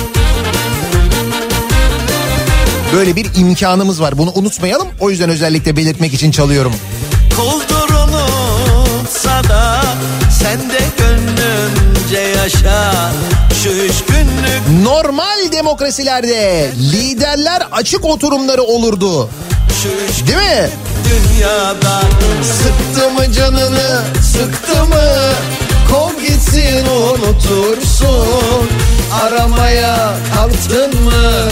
[2.92, 4.18] Böyle bir imkanımız var.
[4.18, 4.88] Bunu unutmayalım.
[5.00, 6.72] O yüzden özellikle belirtmek için çalıyorum.
[7.36, 7.75] Koldur
[9.36, 9.82] unutsa da
[10.30, 13.12] sen de gönlümce yaşa.
[13.62, 19.28] Şu üç günlük Normal demokrasilerde liderler açık oturumları olurdu.
[20.26, 20.70] Değil mi?
[21.04, 22.00] dünyada.
[22.42, 25.32] Sıktı mı canını sıktı mı?
[25.90, 28.68] Kov gitsin unutursun.
[29.22, 31.48] Aramaya kalktın mı?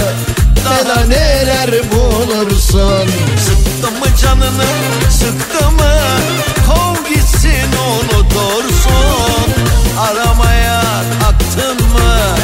[0.64, 3.08] Daha neler bulursun?
[3.46, 4.66] Sıktı mı canını
[5.10, 5.94] sıktı mı?
[6.66, 7.43] Kov gitsin
[7.88, 9.52] unutursun
[9.98, 10.82] Aramaya
[11.20, 12.36] kalktın mı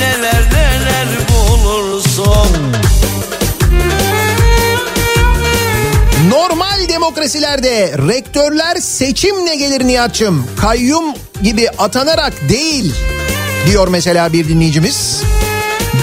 [0.00, 2.72] Neler neler bulursun
[6.28, 10.46] Normal demokrasilerde rektörler seçimle gelir Nihat'cığım.
[10.60, 11.04] Kayyum
[11.42, 12.94] gibi atanarak değil
[13.66, 15.22] diyor mesela bir dinleyicimiz.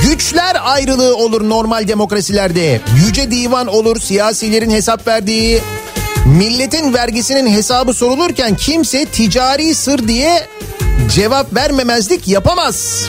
[0.04, 2.82] Güçler ayrılığı olur normal demokrasilerde.
[3.06, 5.62] Yüce divan olur siyasilerin hesap verdiği.
[6.38, 10.48] Milletin vergisinin hesabı sorulurken kimse ticari sır diye
[11.16, 13.06] cevap vermemezlik yapamaz.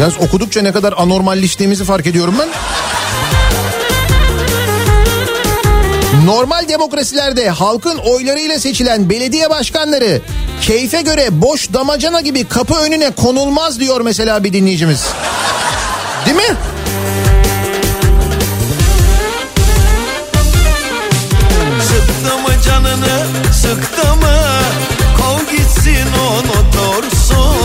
[0.00, 2.48] Yalnız okudukça ne kadar anormalleştiğimizi fark ediyorum ben.
[6.24, 10.20] Normal demokrasilerde halkın oylarıyla seçilen belediye başkanları
[10.62, 15.04] keyfe göre boş damacana gibi kapı önüne konulmaz diyor mesela bir dinleyicimiz.
[16.26, 16.56] Değil mi?
[22.94, 24.38] Canını sıktı mı
[25.18, 27.56] Kov gitsin unutursun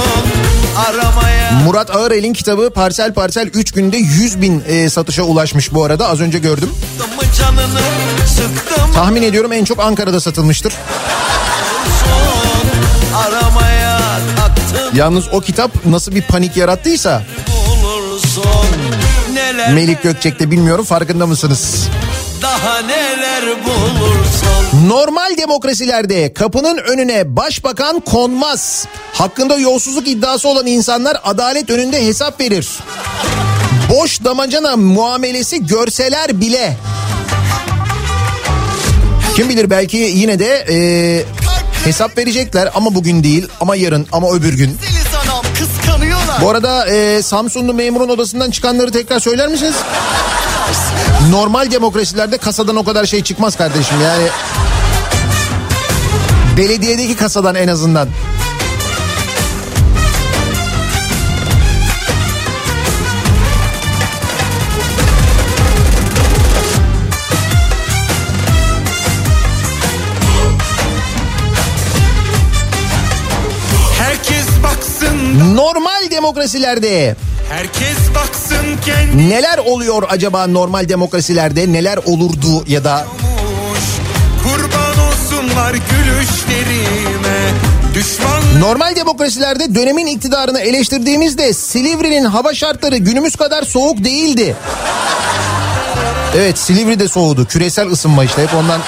[0.78, 6.08] Aramaya Murat Ağırel'in kitabı parsel parsel 3 günde 100 bin e, satışa ulaşmış bu arada
[6.10, 6.70] az önce gördüm.
[7.38, 10.74] Canını Tahmin ediyorum en çok Ankara'da satılmıştır.
[13.16, 14.00] Aramaya
[14.94, 17.24] Yalnız o kitap nasıl bir panik yarattıysa
[19.74, 21.88] Melik Gökçek'te bilmiyorum farkında mısınız?
[22.42, 28.86] Daha neler bulursun Normal demokrasilerde kapının önüne başbakan konmaz.
[29.14, 32.68] Hakkında yolsuzluk iddiası olan insanlar adalet önünde hesap verir.
[33.90, 36.78] Boş damacana muamelesi görseler bile.
[39.36, 40.78] Kim bilir belki yine de e,
[41.84, 44.78] hesap verecekler ama bugün değil ama yarın ama öbür gün.
[46.42, 49.76] Bu arada e, Samsunlu memurun odasından çıkanları tekrar söyler misiniz?
[51.30, 54.28] Normal demokrasilerde kasadan o kadar şey çıkmaz kardeşim yani.
[56.58, 58.10] Belediyedeki kasadan en azından.
[74.00, 77.16] Herkes baksın, Normal demokrasilerde
[77.50, 81.74] herkes baksın kendi neler oluyor acaba normal demokrasilerde?
[81.74, 83.08] Neler olurdu ya da
[84.44, 87.52] Kurban olsunlar gülüşlerime.
[87.94, 94.56] Düşman normal demokrasilerde dönemin iktidarını eleştirdiğimizde Silivri'nin hava şartları günümüz kadar soğuk değildi.
[96.36, 97.46] Evet Silivri de soğudu.
[97.46, 98.44] Küresel ısınma işte.
[98.44, 98.82] Hep ondan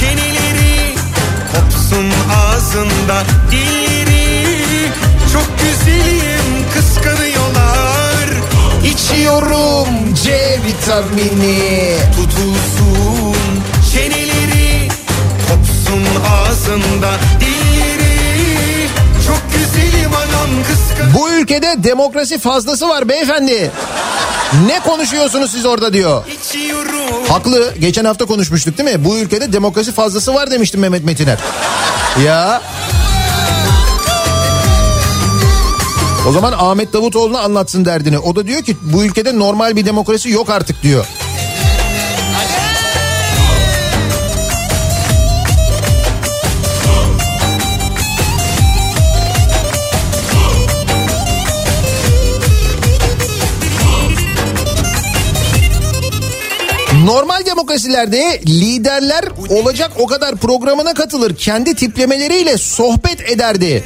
[0.00, 0.94] çeneleri
[1.52, 4.90] Kopsun ağzında dilleri.
[5.32, 6.15] Çok kıskanıyorlar
[8.92, 10.32] içiyorum C
[10.66, 11.96] vitamini.
[12.16, 13.36] Tutulsun
[13.92, 14.88] çeneleri
[15.48, 18.88] Kopsun ağzında dilleri
[19.26, 23.70] Çok güzelim anam kıskan Bu ülkede demokrasi fazlası var beyefendi.
[24.66, 26.24] Ne konuşuyorsunuz siz orada diyor.
[26.26, 27.74] içiyorum Haklı.
[27.78, 29.04] Geçen hafta konuşmuştuk değil mi?
[29.04, 31.38] Bu ülkede demokrasi fazlası var demiştim Mehmet Metiner.
[32.24, 32.62] Ya.
[36.26, 38.18] O zaman Ahmet Davutoğlu'na anlatsın derdini.
[38.18, 41.06] O da diyor ki bu ülkede normal bir demokrasi yok artık diyor.
[57.06, 61.36] Normal demokrasilerde liderler olacak o kadar programına katılır.
[61.36, 63.84] Kendi tiplemeleriyle sohbet ederdi.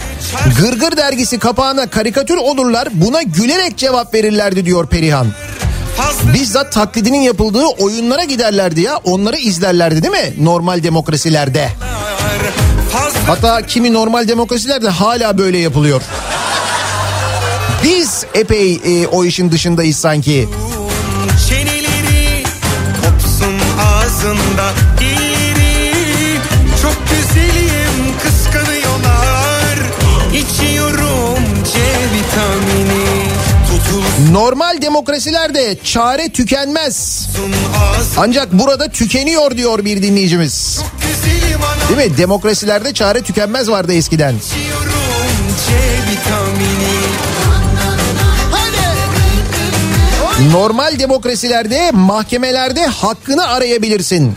[0.58, 2.88] Gırgır dergisi kapağına karikatür olurlar.
[2.92, 5.26] Buna gülerek cevap verirlerdi diyor Perihan.
[6.34, 8.96] Bizzat taklidinin yapıldığı oyunlara giderlerdi ya.
[8.96, 10.44] Onları izlerlerdi değil mi?
[10.44, 11.68] Normal demokrasilerde.
[13.26, 16.02] Hatta kimi normal demokrasilerde hala böyle yapılıyor.
[17.84, 20.48] Biz epey e, o işin dışındayız sanki.
[24.20, 26.38] Ağzında dilleri
[26.82, 29.78] Çok güzelim kıskanıyorlar
[30.34, 31.78] İçiyorum C
[32.14, 33.30] vitamini
[34.32, 37.28] Normal demokrasilerde çare tükenmez.
[38.16, 40.80] Ancak burada tükeniyor diyor bir dinleyicimiz.
[41.88, 42.16] Değil mi?
[42.16, 44.34] Demokrasilerde çare tükenmez vardı eskiden.
[50.48, 54.36] Normal demokrasilerde mahkemelerde hakkını arayabilirsin.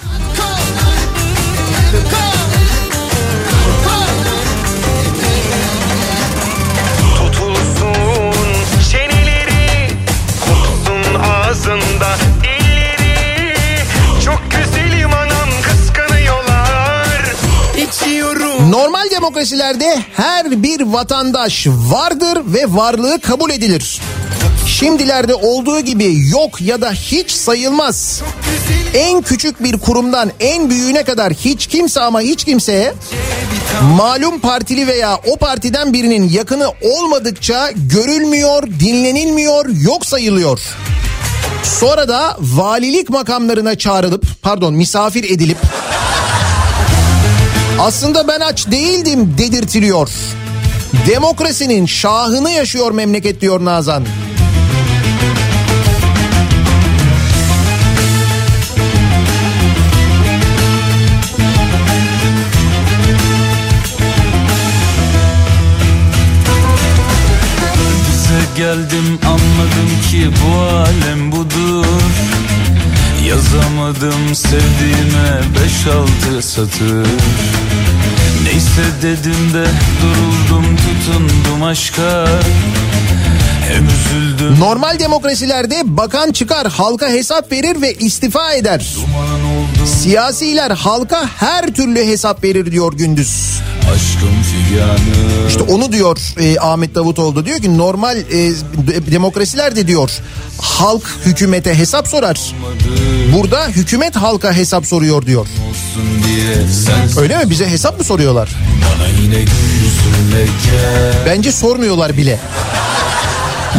[18.69, 24.01] Normal demokrasilerde her bir vatandaş vardır ve varlığı kabul edilir.
[24.67, 28.21] Şimdilerde olduğu gibi yok ya da hiç sayılmaz.
[28.93, 32.93] En küçük bir kurumdan en büyüğüne kadar hiç kimse ama hiç kimseye
[33.81, 40.59] malum partili veya o partiden birinin yakını olmadıkça görülmüyor, dinlenilmiyor, yok sayılıyor.
[41.63, 45.57] Sonra da valilik makamlarına çağrılıp pardon misafir edilip
[47.79, 50.09] aslında ben aç değildim dedirtiliyor.
[51.07, 54.05] Demokrasinin şahını yaşıyor memleket diyor Nazan.
[68.57, 71.85] Geldim anladım ki bu alem budur.
[73.27, 77.07] Yazamadım sevdiğime beş altı satır.
[78.43, 79.65] Neyse dedim de
[80.01, 82.25] duruldum tutundum aşka
[84.59, 88.95] Normal demokrasilerde bakan çıkar halka hesap verir ve istifa eder.
[90.01, 93.59] Siyasiler halka her türlü hesap verir diyor Gündüz.
[95.49, 100.11] İşte onu diyor e, Ahmet Davutoğlu diyor ki normal e, de- demokrasiler de diyor
[100.61, 102.39] halk hükümete hesap sorar.
[103.37, 105.47] Burada hükümet halka hesap soruyor diyor.
[107.21, 108.49] Öyle mi bize hesap mı soruyorlar?
[111.25, 112.39] Bence sormuyorlar bile.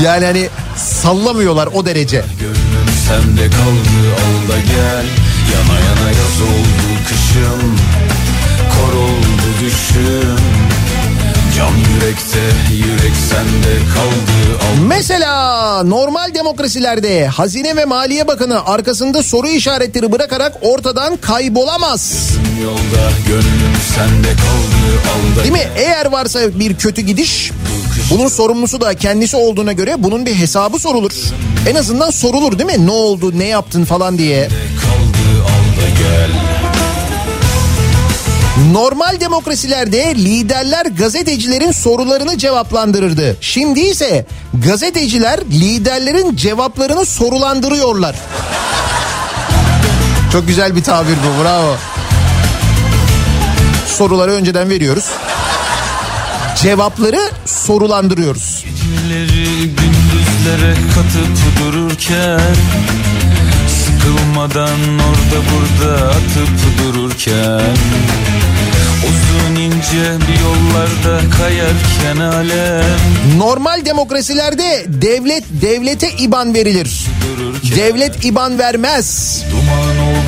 [0.03, 2.25] Yani hani sallamıyorlar o derece.
[2.41, 5.07] Gönlüm sende kaldı al da gel
[5.55, 7.77] Yana yana yaz oldu kışım
[8.71, 10.37] Kor oldu düşüm
[11.57, 19.49] Can yürekte yürek sende kaldı al Mesela normal demokrasilerde Hazine ve Maliye Bakanı arkasında soru
[19.49, 22.31] işaretleri bırakarak ortadan kaybolamaz.
[22.63, 25.69] Yolda gönlüm sende kaldı al da Değil mi?
[25.77, 27.51] Eğer varsa bir kötü gidiş
[28.11, 31.13] bunun sorumlusu da kendisi olduğuna göre bunun bir hesabı sorulur.
[31.69, 32.87] En azından sorulur değil mi?
[32.87, 34.49] Ne oldu, ne yaptın falan diye.
[38.73, 43.37] Normal demokrasilerde liderler gazetecilerin sorularını cevaplandırırdı.
[43.41, 44.27] Şimdi ise
[44.65, 48.17] gazeteciler liderlerin cevaplarını sorulandırıyorlar.
[50.33, 51.77] Çok güzel bir tabir bu bravo.
[53.87, 55.05] Soruları önceden veriyoruz.
[56.57, 58.65] Cevapları sorulandırıyoruz.
[58.65, 62.55] Geceleri gündüzlere katıp dururken
[63.69, 66.49] Sıkılmadan orada burada atıp
[66.79, 67.77] dururken
[69.05, 72.99] Uzun ince bir yollarda kayarken alem
[73.39, 77.05] Normal demokrasilerde devlet devlete iban verilir.
[77.77, 79.39] Devlet iban vermez.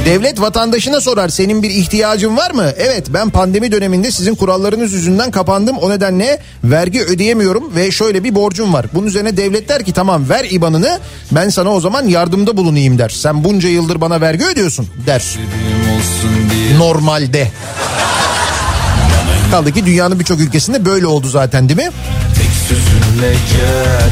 [0.07, 2.73] Devlet vatandaşına sorar senin bir ihtiyacın var mı?
[2.77, 5.77] Evet ben pandemi döneminde sizin kurallarınız yüzünden kapandım.
[5.79, 8.87] O nedenle vergi ödeyemiyorum ve şöyle bir borcum var.
[8.95, 10.99] Bunun üzerine devlet der ki tamam ver ibanını
[11.31, 13.09] ben sana o zaman yardımda bulunayım der.
[13.09, 15.25] Sen bunca yıldır bana vergi ödüyorsun der.
[16.79, 17.51] Normalde.
[19.51, 21.91] Kaldı ki dünyanın birçok ülkesinde böyle oldu zaten değil mi?
[22.35, 24.11] tek sözünle gel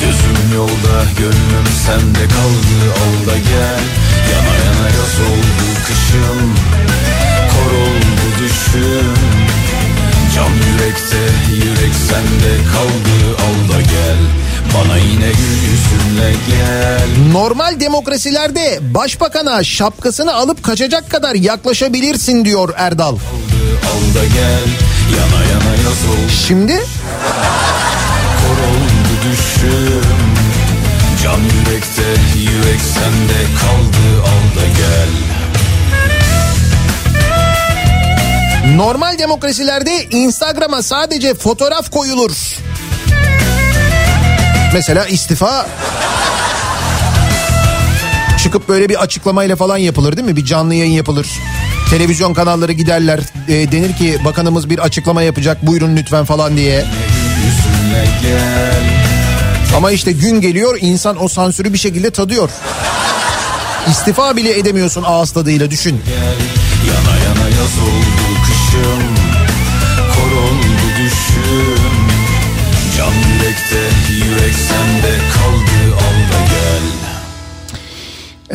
[0.00, 6.54] Gözüm yolda gönlüm sende kaldı al da gel Yana yana yaz oldu kışım
[7.52, 9.14] Kor oldu düşüm
[10.34, 11.22] Can yürekte
[11.54, 14.18] yürek sende kaldı al da gel.
[14.74, 17.32] Bana yine gül yüzünle gel.
[17.32, 23.14] Normal demokrasilerde başbakana şapkasını alıp kaçacak kadar yaklaşabilirsin diyor Erdal.
[23.14, 24.68] Al da gel.
[25.16, 25.98] Yana yana yaz
[26.46, 26.72] Şimdi
[31.78, 35.08] Can yürekte yürek sende kaldı al da gel
[38.76, 42.56] normal demokrasilerde Instagram'a sadece fotoğraf koyulur.
[44.74, 45.66] Mesela istifa
[48.42, 50.36] çıkıp böyle bir açıklamayla falan yapılır değil mi?
[50.36, 51.26] Bir canlı yayın yapılır.
[51.90, 56.84] Televizyon kanalları giderler e, denir ki bakanımız bir açıklama yapacak buyurun lütfen falan diye.
[57.44, 58.97] Yüzünle gel
[59.76, 62.50] Ama işte gün geliyor insan o sansürü bir şekilde tadıyor.
[63.90, 66.00] İstifa bile edemiyorsun ağız tadıyla düşün.
[66.88, 69.02] Yana yana yaz oldu kışım
[70.14, 71.92] Kor oldu düşüm
[72.96, 76.82] Can yürekte yürek sende kaldı al da gel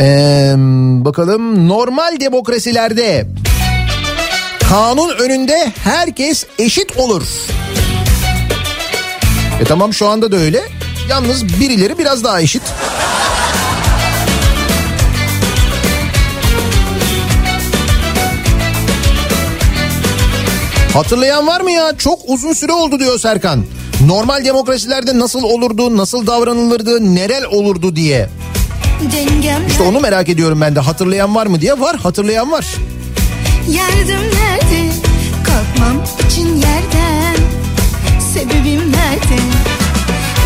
[0.05, 0.53] Ee,
[1.05, 3.27] bakalım normal demokrasilerde
[4.69, 7.23] kanun önünde herkes eşit olur.
[9.61, 10.61] E tamam şu anda da öyle.
[11.09, 12.61] Yalnız birileri biraz daha eşit.
[20.93, 21.97] Hatırlayan var mı ya?
[21.97, 23.65] Çok uzun süre oldu diyor Serkan.
[24.05, 28.29] Normal demokrasilerde nasıl olurdu, nasıl davranılırdı, nerel olurdu diye.
[29.67, 30.79] İşte onu merak ediyorum ben de.
[30.79, 31.79] Hatırlayan var mı diye.
[31.79, 32.65] Var, hatırlayan var.
[33.69, 34.91] Yardım nerede?
[35.45, 37.35] Kalkmam için yerden
[38.33, 38.92] Sebebim?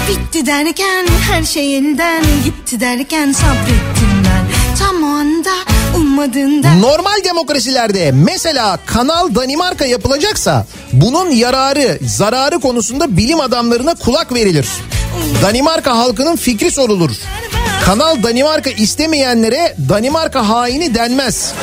[0.08, 4.46] Bitti derken her şey elden gitti derken sabrettim ben
[4.80, 5.50] Tam o anda
[5.98, 14.68] ummadığında Normal demokrasilerde mesela Kanal Danimarka yapılacaksa bunun yararı, zararı konusunda bilim adamlarına kulak verilir.
[15.42, 17.12] Danimarka halkının fikri sorulur.
[17.86, 21.54] Kanal Danimarka istemeyenlere Danimarka haini denmez.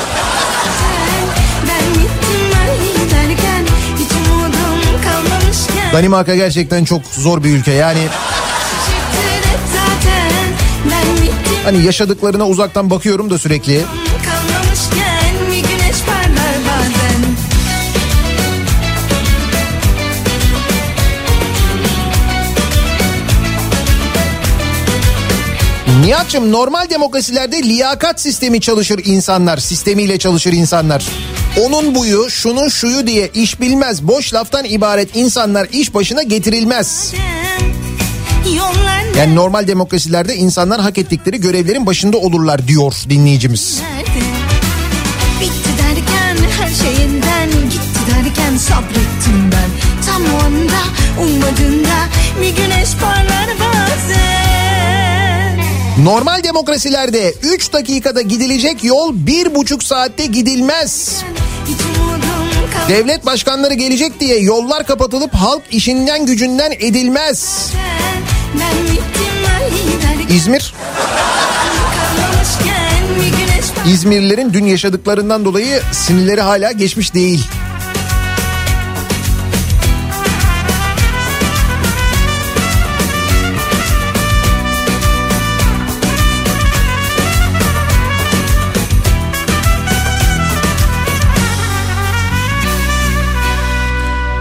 [5.95, 7.73] Danimarka gerçekten çok zor bir ülke.
[7.73, 7.99] Yani
[11.65, 13.83] hani yaşadıklarına uzaktan bakıyorum da sürekli.
[26.01, 29.59] Nihat'cığım normal demokrasilerde liyakat sistemi çalışır insanlar.
[29.59, 31.05] Sistemiyle çalışır insanlar.
[31.61, 34.03] Onun buyu, şunun şuyu diye iş bilmez.
[34.03, 37.13] Boş laftan ibaret insanlar iş başına getirilmez.
[39.19, 43.81] Yani normal demokrasilerde insanlar hak ettikleri görevlerin başında olurlar diyor dinleyicimiz.
[45.41, 49.71] Bitti derken her şeyinden gitti derken sabrettim ben
[50.07, 50.83] Tam o anda
[51.23, 52.09] ummadığında
[52.41, 54.44] bir güneş parlar bazen
[56.03, 61.23] Normal demokrasilerde 3 dakikada gidilecek yol bir buçuk saatte gidilmez.
[62.89, 67.71] Devlet başkanları gelecek diye yollar kapatılıp halk işinden gücünden edilmez.
[70.31, 70.75] İzmir
[73.87, 77.45] İzmirlilerin dün yaşadıklarından dolayı sinirleri hala geçmiş değil.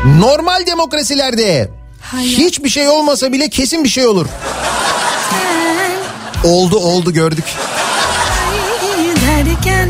[0.06, 1.70] Normal demokrasilerde
[2.22, 4.26] hiçbir şey olmasa bile kesin bir şey olur.
[6.43, 7.45] Oldu oldu gördük.
[9.28, 9.89] derken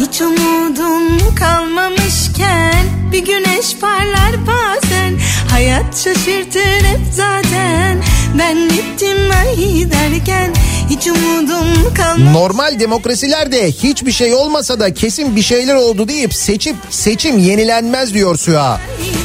[0.00, 5.18] hiç umudum kalmamışken bir güneş parlar bazen.
[5.50, 8.02] Hayat şaşırtır hep zaten.
[8.38, 10.54] Ben gittim ay derken
[10.90, 12.32] hiç umudum kalmamışken.
[12.32, 18.36] Normal demokrasilerde hiçbir şey olmasa da kesin bir şeyler oldu deyip seçip seçim yenilenmez diyor
[18.36, 19.21] hiç umudum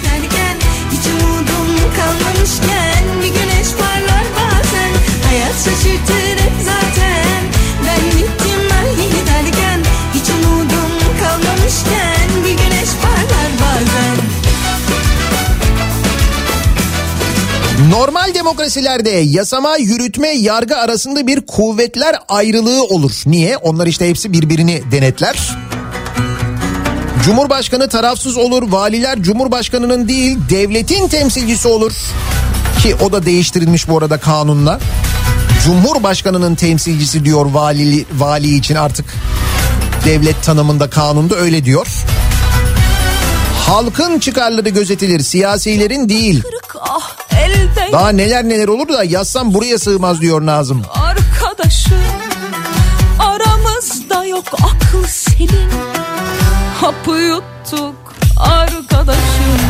[2.47, 4.91] kalmamışken bir güneş parlar bazen
[5.27, 7.43] hayat şaşırtır hep zaten
[7.87, 9.79] ben gittim ay derken
[10.13, 14.17] hiç umudum kalmamışken bir güneş parlar bazen
[17.89, 23.11] Normal demokrasilerde yasama, yürütme, yargı arasında bir kuvvetler ayrılığı olur.
[23.25, 23.57] Niye?
[23.57, 25.57] Onlar işte hepsi birbirini denetler.
[27.25, 31.93] Cumhurbaşkanı tarafsız olur, valiler cumhurbaşkanının değil devletin temsilcisi olur.
[32.88, 34.79] Ki o da değiştirilmiş bu arada kanunla.
[35.63, 39.05] Cumhurbaşkanının temsilcisi diyor vali, vali için artık
[40.05, 41.88] devlet tanımında kanunda öyle diyor.
[43.65, 46.43] Halkın çıkarları gözetilir, siyasilerin değil.
[46.81, 47.15] Ah
[47.91, 50.83] Daha neler neler olur da yazsam buraya sığmaz diyor Nazım.
[50.93, 51.97] arkadaşım
[53.19, 55.69] Aramızda yok aklı senin
[56.81, 57.95] Hapı yuttuk
[58.38, 59.66] arkadaşım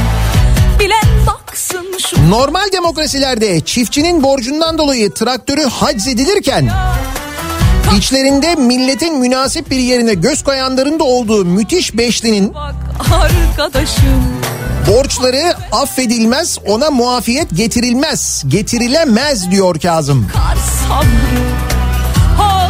[2.29, 6.69] Normal demokrasilerde çiftçinin borcundan dolayı traktörü haczedilirken
[7.97, 12.53] içlerinde milletin münasip bir yerine göz koyanların da olduğu müthiş beşlinin
[14.87, 20.27] borçları affedilmez ona muafiyet getirilmez getirilemez diyor Kazım.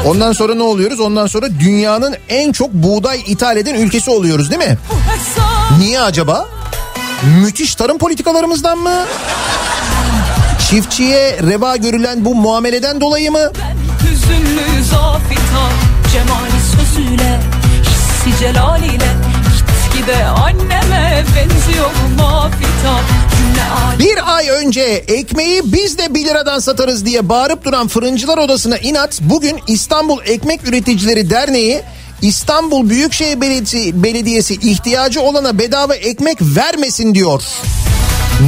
[0.06, 1.00] Ondan sonra ne oluyoruz?
[1.00, 4.78] Ondan sonra dünyanın en çok buğday ithal eden ülkesi oluyoruz değil mi?
[5.80, 6.48] Niye acaba?
[7.24, 9.06] Müthiş tarım politikalarımızdan mı?
[10.70, 13.52] Çiftçiye reva görülen bu muameleden dolayı mı?
[13.62, 15.70] Ben hüzünlü zafita
[16.14, 17.40] Cemali sözüyle
[17.84, 19.08] Hissi celaliyle
[19.94, 21.90] Gitgide anneme benziyor
[22.20, 23.00] mafita
[23.38, 28.38] Cümle alim Bir ay önce ekmeği biz de 1 liradan satarız diye bağırıp duran fırıncılar
[28.38, 31.82] odasına inat bugün İstanbul Ekmek Üreticileri Derneği
[32.22, 37.44] İstanbul Büyükşehir Belediyesi, Belediyesi ihtiyacı olana bedava ekmek vermesin diyor.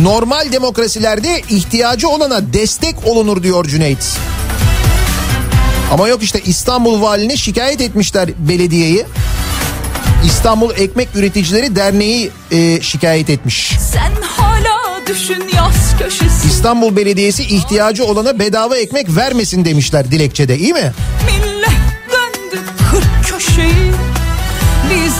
[0.02, 4.18] Normal demokrasilerde ihtiyacı olana destek olunur diyor Cüneyt.
[5.94, 9.06] Ama yok işte İstanbul valine şikayet etmişler belediyeyi.
[10.26, 13.72] İstanbul Ekmek Üreticileri Derneği e, şikayet etmiş.
[13.92, 20.74] Sen hala düşün yaz köşesi İstanbul Belediyesi ihtiyacı olana bedava ekmek vermesin demişler dilekçede iyi
[20.74, 20.94] mi?
[21.26, 21.49] Millet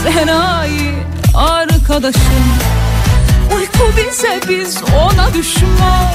[0.06, 0.92] Biz enayi
[1.34, 2.22] arkadaşım
[3.56, 6.12] Uyku bize biz ona düşman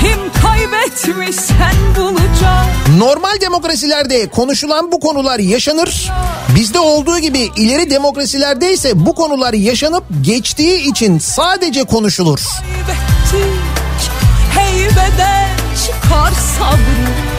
[0.00, 6.10] Kim kaybetmiş sen bulacaksın Normal demokrasilerde konuşulan bu konular yaşanır.
[6.54, 12.40] Bizde olduğu gibi ileri demokrasilerde ise bu konular yaşanıp geçtiği için sadece konuşulur.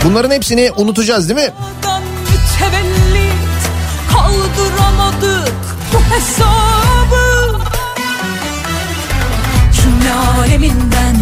[0.03, 1.53] Bunların hepsini unutacağız değil mi?
[4.55, 5.53] Kaldıramadık
[5.93, 7.59] bu hesabı.
[9.73, 11.15] Cümle aleminden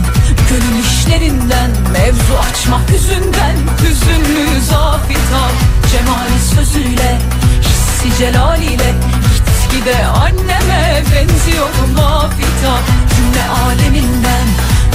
[0.50, 3.56] gönül işlerinden mevzu açmak yüzünden.
[3.82, 5.52] Hüzünlü zafitan
[5.92, 7.20] cemali sözüyle
[7.62, 8.96] hissi celaliyle
[9.34, 12.80] gitgide anneme benziyorum afita.
[13.16, 14.48] Cümle aleminden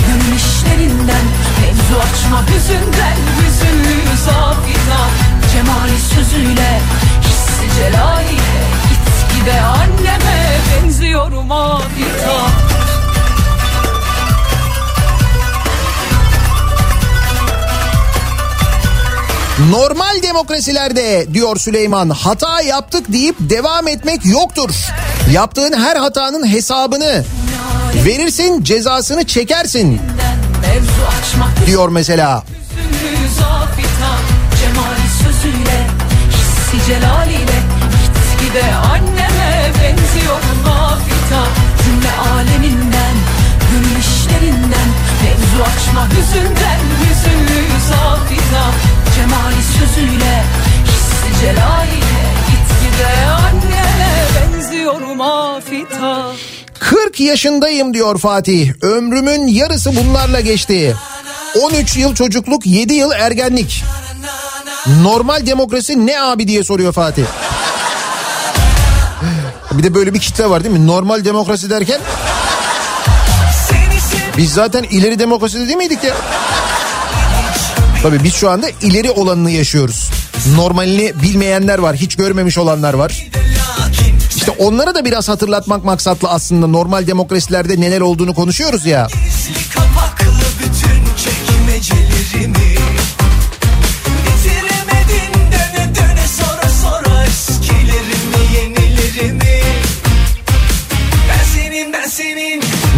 [0.07, 1.25] gönül işlerinden
[1.61, 3.17] mevzu açmak yüzünden.
[3.39, 5.11] Hüzünlü zafitan
[5.53, 6.81] cemali sözüyle
[7.23, 7.42] hissi
[7.77, 12.73] celaliyle gitgide anneme benziyorum afita
[19.71, 24.71] Normal demokrasilerde diyor Süleyman hata yaptık deyip devam etmek yoktur.
[25.33, 27.25] Yaptığın her hatanın hesabını
[27.95, 30.01] verirsin cezasını çekersin
[31.67, 32.45] diyor mesela.
[34.61, 35.87] Cemali sözüyle
[36.31, 36.91] hissi
[38.53, 41.47] celaliyle gitgide anneme benziyorum afita
[41.85, 43.17] cümle aleminden
[43.71, 44.03] gönül
[45.23, 48.73] mevzu açma hüzünden hüzünlü zafitan
[49.15, 50.45] cemali sözüyle
[50.85, 56.27] hissi celaliyle gitgide anneme benziyorum afita
[56.79, 58.73] 40 yaşındayım diyor Fatih.
[58.83, 60.97] Ömrümün yarısı bunlarla geçti.
[61.61, 63.85] 13 yıl çocukluk 7 yıl ergenlik.
[65.03, 67.25] Normal demokrasi ne abi diye soruyor Fatih.
[69.79, 70.87] Bir de böyle bir kitle var değil mi?
[70.87, 72.01] Normal demokrasi derken
[74.37, 76.15] biz zaten ileri demokraside değil miydik ya?
[78.03, 80.11] Tabii biz şu anda ileri olanını yaşıyoruz.
[80.57, 83.27] Normalini bilmeyenler var, hiç görmemiş olanlar var.
[84.37, 89.09] İşte onlara da biraz hatırlatmak maksatlı aslında normal demokrasilerde neler olduğunu konuşuyoruz ya.
[89.75, 92.82] Kapaklı bütün çekmecelerimi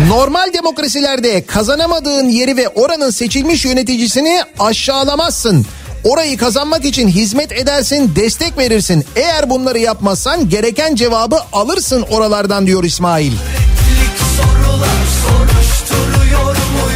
[0.09, 5.67] Normal demokrasilerde kazanamadığın yeri ve oranın seçilmiş yöneticisini aşağılamazsın.
[6.05, 9.05] Orayı kazanmak için hizmet edersin, destek verirsin.
[9.17, 13.33] Eğer bunları yapmazsan gereken cevabı alırsın oralardan diyor İsmail.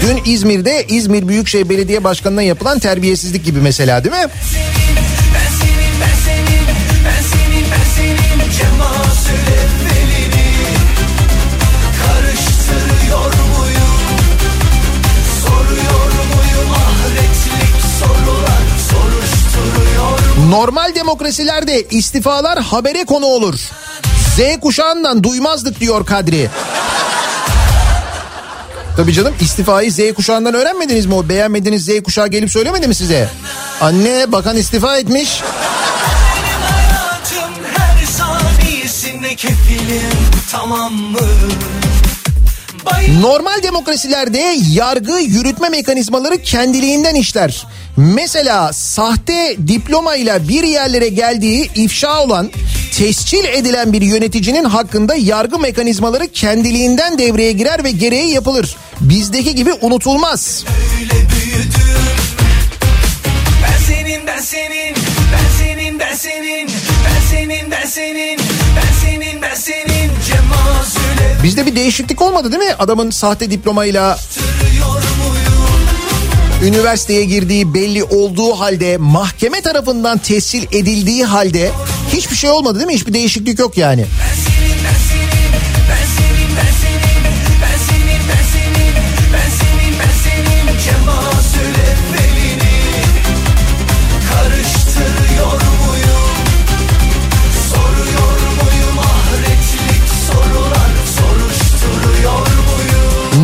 [0.03, 4.31] Dün İzmir'de İzmir Büyükşehir Belediye Başkanı'na yapılan terbiyesizlik gibi mesela değil mi?
[20.49, 23.55] Normal demokrasilerde istifalar habere konu olur.
[24.37, 26.51] Z kuşağından duymazdık diyor Kadri.
[28.97, 31.15] Tabii canım istifayı Z kuşağından öğrenmediniz mi?
[31.15, 33.29] O beğenmediğiniz Z kuşağı gelip söylemedi mi size?
[33.81, 35.43] Anne bakan istifa etmiş.
[39.37, 40.11] kefilim
[40.51, 40.93] Tamam
[43.21, 47.67] Normal demokrasilerde yargı yürütme mekanizmaları kendiliğinden işler.
[47.99, 52.51] Mesela sahte diplomayla bir yerlere geldiği ifşa olan
[52.97, 58.77] tescil edilen bir yöneticinin hakkında yargı mekanizmaları kendiliğinden devreye girer ve gereği yapılır.
[59.01, 60.65] Bizdeki gibi unutulmaz.
[63.63, 64.97] Ben senin ben senin
[65.33, 66.51] ben senin ben senin
[67.05, 68.39] ben senin ben senin
[68.77, 70.11] ben senin ben senin
[71.43, 72.75] Bizde bir değişiklik olmadı değil mi?
[72.79, 74.19] Adamın sahte diplomayla
[76.63, 81.71] üniversiteye girdiği belli olduğu halde mahkeme tarafından tescil edildiği halde
[82.13, 82.95] hiçbir şey olmadı değil mi?
[82.95, 84.05] Hiçbir değişiklik yok yani.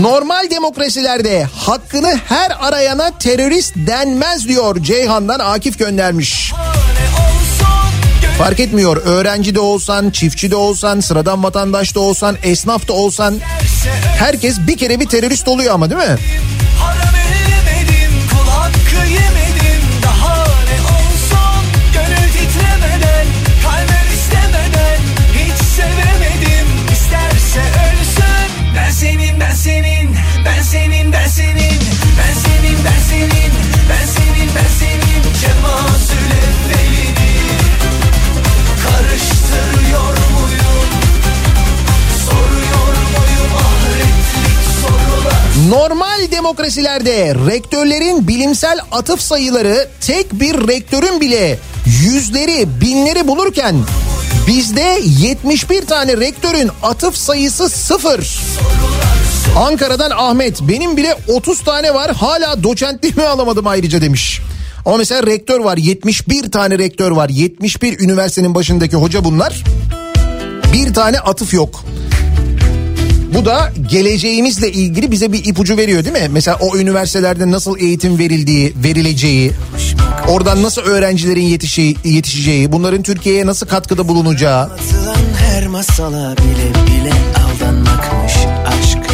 [0.05, 0.34] Normal
[0.65, 6.53] demokrasilerde hakkını her arayana terörist denmez diyor Ceyhan'dan Akif göndermiş.
[8.39, 13.41] Fark etmiyor öğrenci de olsan, çiftçi de olsan, sıradan vatandaş da olsan, esnaf da olsan
[14.19, 16.17] herkes bir kere bir terörist oluyor ama değil mi?
[46.65, 53.77] Demokrasilerde rektörlerin bilimsel atıf sayıları tek bir rektörün bile yüzleri binleri bulurken
[54.47, 58.41] bizde 71 tane rektörün atıf sayısı sıfır.
[59.57, 64.41] Ankara'dan Ahmet benim bile 30 tane var hala doçentliğimi alamadım ayrıca demiş.
[64.87, 69.65] Ama mesela rektör var 71 tane rektör var 71 üniversitenin başındaki hoca bunlar.
[70.73, 71.85] Bir tane atıf yok.
[73.35, 76.29] Bu da geleceğimizle ilgili bize bir ipucu veriyor değil mi?
[76.31, 79.53] Mesela o üniversitelerde nasıl eğitim verildiği, verileceği,
[80.29, 84.71] oradan nasıl öğrencilerin yetişi, yetişeceği, bunların Türkiye'ye nasıl katkıda bulunacağı.
[85.39, 87.13] Her masala bile bile
[87.45, 88.33] aldanmakmış
[88.67, 89.05] aşk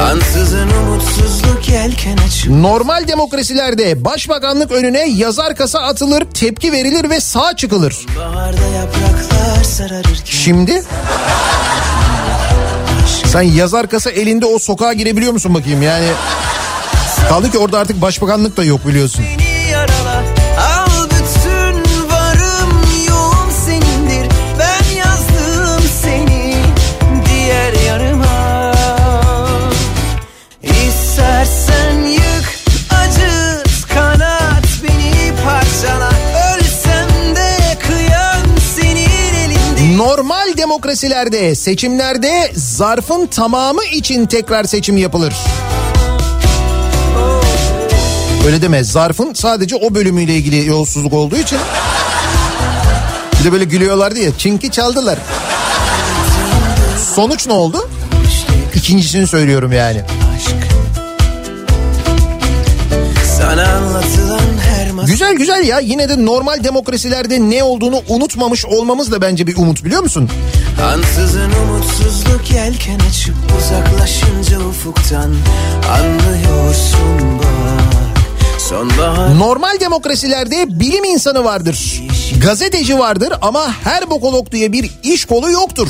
[0.00, 7.56] Ansızın umutsuzluk yelken açıp Normal demokrasilerde başbakanlık önüne yazar kasa atılır, tepki verilir ve sağ
[7.56, 8.06] çıkılır.
[8.18, 10.82] Baharda yapraklar sararırken Şimdi
[13.36, 16.06] sen yazar kasa elinde o sokağa girebiliyor musun bakayım yani?
[17.28, 19.24] Kaldı ki orada artık başbakanlık da yok biliyorsun.
[40.76, 45.34] Demokrasilerde seçimlerde zarfın tamamı için tekrar seçim yapılır.
[48.46, 51.58] Öyle deme zarfın sadece o bölümüyle ilgili yolsuzluk olduğu için.
[53.40, 55.18] Bir de böyle gülüyorlardı ya çünkü çaldılar.
[57.14, 57.88] Sonuç ne oldu?
[58.74, 60.02] İkincisini söylüyorum yani.
[65.06, 69.84] Güzel güzel ya yine de normal demokrasilerde ne olduğunu unutmamış olmamız da bence bir umut
[69.84, 70.30] biliyor musun?
[70.82, 75.34] Ansızın umutsuzluk yelken açıp uzaklaşınca ufuktan
[75.90, 78.22] Anlıyorsun bak
[78.60, 82.02] sonbahar Normal demokrasilerde bilim insanı vardır.
[82.42, 85.88] Gazeteci vardır ama her bokolog diye bir iş kolu yoktur.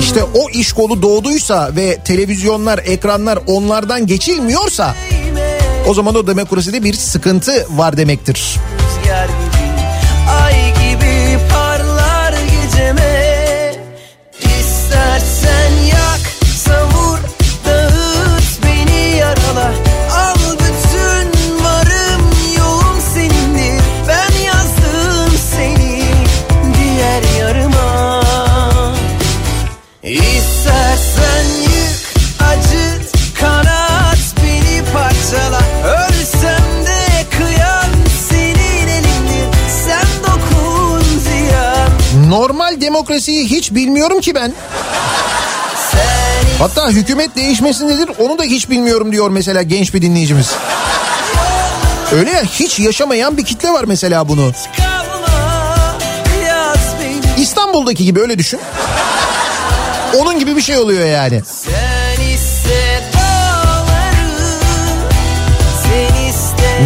[0.00, 4.94] İşte o iş kolu doğduysa ve televizyonlar, ekranlar onlardan geçilmiyorsa
[5.88, 8.58] o zaman o demokraside bir sıkıntı var demektir.
[42.92, 44.52] Demokrasiyi hiç bilmiyorum ki ben.
[46.58, 50.50] Hatta hükümet değişmesi nedir onu da hiç bilmiyorum diyor mesela genç bir dinleyicimiz.
[52.12, 54.52] Öyle ya hiç yaşamayan bir kitle var mesela bunu.
[57.38, 58.60] İstanbul'daki gibi öyle düşün.
[60.18, 61.42] Onun gibi bir şey oluyor yani.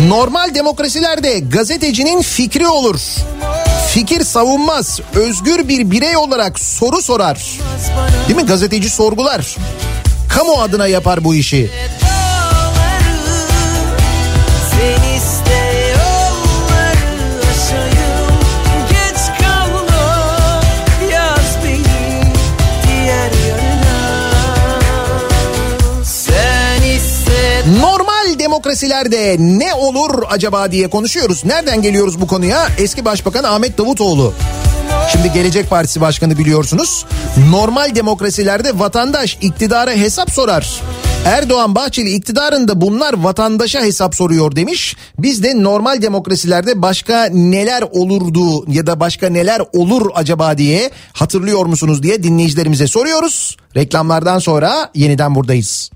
[0.09, 3.01] Normal demokrasilerde gazetecinin fikri olur.
[3.97, 5.01] Fikir savunmaz.
[5.15, 7.59] Özgür bir birey olarak soru sorar.
[8.29, 8.47] Değil mi?
[8.47, 9.57] Gazeteci sorgular.
[10.29, 11.71] Kamu adına yapar bu işi.
[28.67, 31.45] Demokrasilerde ne olur acaba diye konuşuyoruz.
[31.45, 32.69] Nereden geliyoruz bu konuya?
[32.79, 34.33] Eski Başbakan Ahmet Davutoğlu.
[35.13, 37.07] Şimdi Gelecek Partisi Başkanı biliyorsunuz.
[37.51, 40.81] Normal demokrasilerde vatandaş iktidara hesap sorar.
[41.25, 44.97] Erdoğan Bahçeli iktidarında bunlar vatandaşa hesap soruyor demiş.
[45.19, 51.67] Biz de normal demokrasilerde başka neler olurdu ya da başka neler olur acaba diye hatırlıyor
[51.67, 53.57] musunuz diye dinleyicilerimize soruyoruz.
[53.77, 55.91] Reklamlardan sonra yeniden buradayız.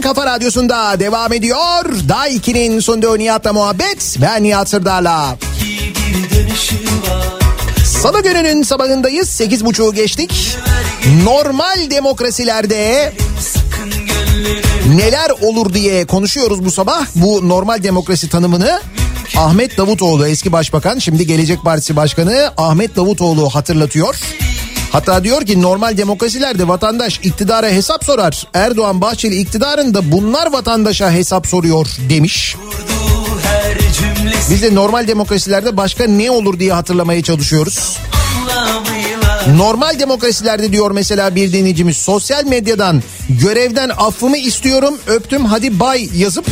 [0.00, 1.84] Modern Kafa Radyosu'nda devam ediyor.
[2.08, 4.16] Day 2'nin sunduğu Nihat'la muhabbet.
[4.20, 5.36] Ben Nihat Sırdar'la.
[7.84, 9.28] Salı gününün sabahındayız.
[9.28, 10.56] Sekiz buçuğu geçtik.
[11.24, 13.12] Normal demokrasilerde
[14.96, 17.06] neler olur diye konuşuyoruz bu sabah.
[17.14, 18.80] Bu normal demokrasi tanımını
[19.36, 24.20] Ahmet Davutoğlu eski başbakan şimdi Gelecek Partisi Başkanı Ahmet Davutoğlu hatırlatıyor.
[24.92, 28.46] Hatta diyor ki normal demokrasilerde vatandaş iktidara hesap sorar.
[28.54, 32.56] Erdoğan Bahçeli iktidarında bunlar vatandaşa hesap soruyor demiş.
[34.50, 37.98] Biz de normal demokrasilerde başka ne olur diye hatırlamaya çalışıyoruz.
[39.56, 46.46] Normal demokrasilerde diyor mesela bir dinleyicimiz sosyal medyadan görevden affımı istiyorum öptüm hadi bay yazıp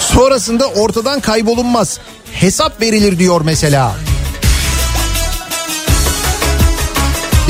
[0.00, 1.98] sonrasında ortadan kaybolunmaz.
[2.32, 3.94] Hesap verilir diyor mesela.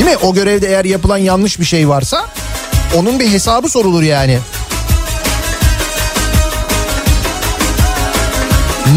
[0.05, 0.17] Mi?
[0.17, 2.25] O görevde eğer yapılan yanlış bir şey varsa
[2.97, 4.39] onun bir hesabı sorulur yani.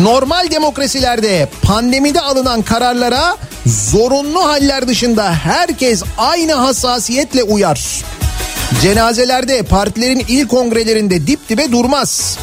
[0.03, 3.37] Normal demokrasilerde pandemide alınan kararlara
[3.67, 8.05] zorunlu haller dışında herkes aynı hassasiyetle uyar.
[8.83, 12.39] Cenazelerde partilerin il kongrelerinde dip dibe durmaz.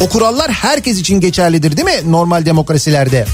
[0.00, 3.26] O kurallar herkes için geçerlidir değil mi normal demokrasilerde?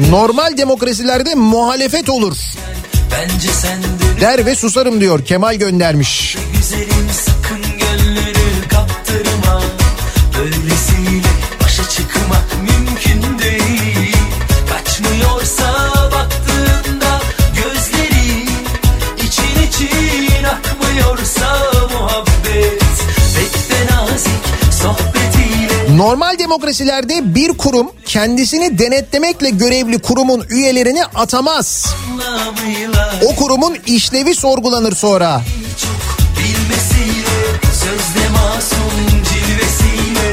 [0.00, 2.36] Normal demokrasilerde muhalefet olur.
[4.20, 6.36] Der ve susarım diyor Kemal göndermiş.
[6.56, 7.08] Güzelim
[25.96, 31.86] Normal demokrasilerde bir kurum kendisini denetlemekle görevli kurumun üyelerini atamaz.
[33.24, 35.40] O kurumun işlevi sorgulanır sonra.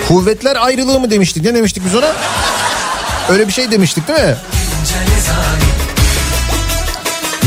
[0.08, 1.44] Kuvvetler ayrılığı mı demiştik?
[1.44, 2.12] Ne demiştik biz ona?
[3.30, 4.36] Öyle bir şey demiştik değil mi?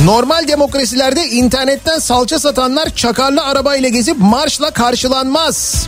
[0.05, 5.87] Normal demokrasilerde internetten salça satanlar çakarlı arabayla gezip marşla karşılanmaz.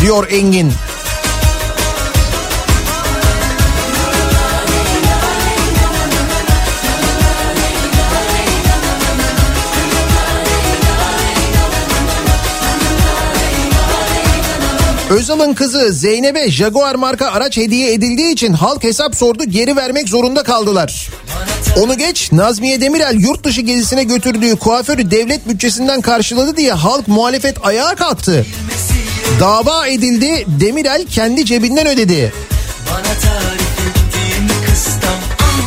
[0.00, 0.72] Diyor Engin.
[15.10, 20.42] Özal'ın kızı Zeynep'e Jaguar marka araç hediye edildiği için halk hesap sordu geri vermek zorunda
[20.42, 21.08] kaldılar.
[21.76, 27.66] Onu geç Nazmiye Demirel yurt dışı gezisine götürdüğü kuaförü devlet bütçesinden karşıladı diye halk muhalefet
[27.66, 28.46] ayağa kalktı.
[29.40, 32.32] Dava edildi Demirel kendi cebinden ödedi.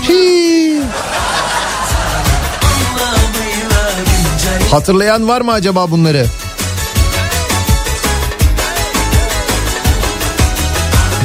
[0.10, 0.82] Hii.
[4.72, 6.26] Hatırlayan var mı acaba bunları?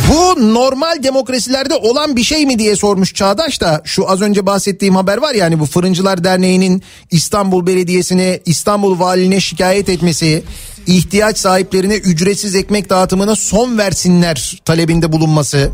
[0.09, 4.97] Bu normal demokrasilerde olan bir şey mi diye sormuş Çağdaş da şu az önce bahsettiğim
[4.97, 10.45] haber var ya hani bu Fırıncılar Derneği'nin İstanbul Belediyesi'ne İstanbul Valiliğine şikayet etmesi
[10.87, 15.71] ihtiyaç sahiplerine ücretsiz ekmek dağıtımına son versinler talebinde bulunması.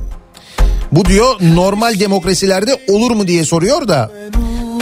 [0.92, 4.10] Bu diyor normal demokrasilerde olur mu diye soruyor da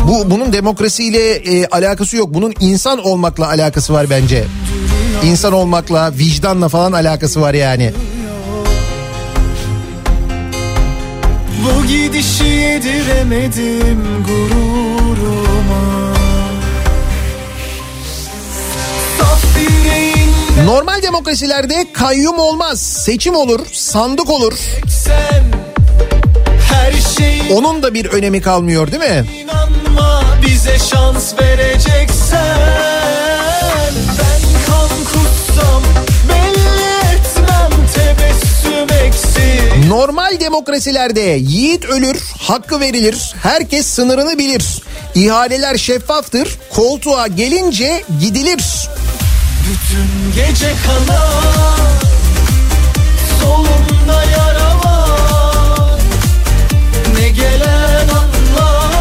[0.09, 2.35] bu bunun demokrasiyle e, alakası yok.
[2.35, 4.45] Bunun insan olmakla alakası var bence.
[5.25, 7.93] İnsan olmakla, vicdanla falan alakası var yani.
[11.65, 16.11] Bu gidişi yediremedim gururuma
[20.65, 24.53] Normal demokrasilerde kayyum olmaz, seçim olur, sandık olur.
[27.55, 29.25] Onun da bir önemi kalmıyor değil mi?
[29.43, 32.57] inanma bize şans vereceksen
[39.91, 44.83] Normal demokrasilerde yiğit ölür, hakkı verilir, herkes sınırını bilir.
[45.15, 48.89] İhaleler şeffaftır, koltuğa gelince gidilir.
[49.71, 51.79] Bütün gece kalan
[53.41, 56.01] Solumda yara var
[57.21, 58.95] Ne gelen anlar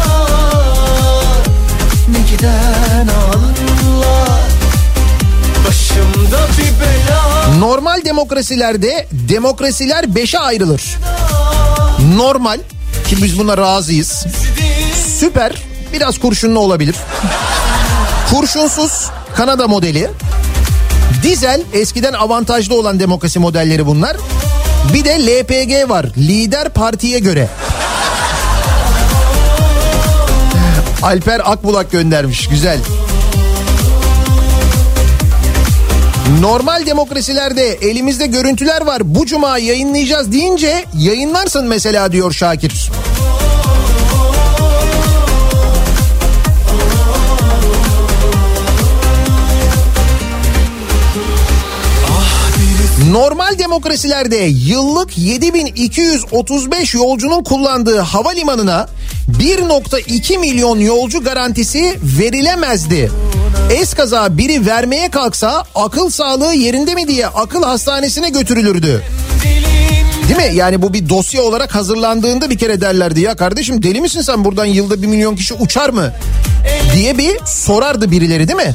[2.08, 4.40] Ne giden anlar
[5.66, 7.19] Başımda bir bela
[7.58, 10.82] Normal demokrasilerde demokrasiler beşe ayrılır.
[12.16, 12.58] Normal
[13.08, 14.26] ki biz buna razıyız.
[15.18, 15.52] Süper
[15.92, 16.96] biraz kurşunlu olabilir.
[18.30, 20.10] Kurşunsuz Kanada modeli.
[21.22, 24.16] Dizel eskiden avantajlı olan demokrasi modelleri bunlar.
[24.94, 26.06] Bir de LPG var.
[26.16, 27.48] Lider partiye göre.
[31.02, 32.48] Alper Akbulak göndermiş.
[32.48, 32.78] Güzel.
[36.38, 39.14] Normal demokrasilerde elimizde görüntüler var.
[39.14, 42.90] Bu cuma yayınlayacağız deyince yayınlarsın mesela diyor Şakir.
[53.10, 58.88] Normal demokrasilerde yıllık 7235 yolcunun kullandığı havalimanına
[59.40, 63.10] 1.2 milyon yolcu garantisi verilemezdi.
[63.70, 69.02] Eskaza biri vermeye kalksa akıl sağlığı yerinde mi diye akıl hastanesine götürülürdü.
[70.28, 70.56] Değil mi?
[70.56, 74.64] Yani bu bir dosya olarak hazırlandığında bir kere derlerdi ya kardeşim deli misin sen buradan
[74.64, 76.12] yılda bir milyon kişi uçar mı?
[76.94, 78.74] Diye bir sorardı birileri değil mi?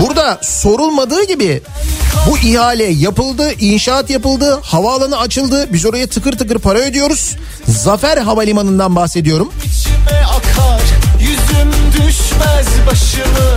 [0.00, 1.62] Burada sorulmadığı gibi
[2.30, 5.72] bu ihale yapıldı, inşaat yapıldı, havaalanı açıldı.
[5.72, 7.36] Biz oraya tıkır tıkır para ödüyoruz.
[7.66, 9.52] Zafer Havalimanı'ndan bahsediyorum.
[9.64, 10.97] İçime akar
[12.08, 13.48] düşmez başımı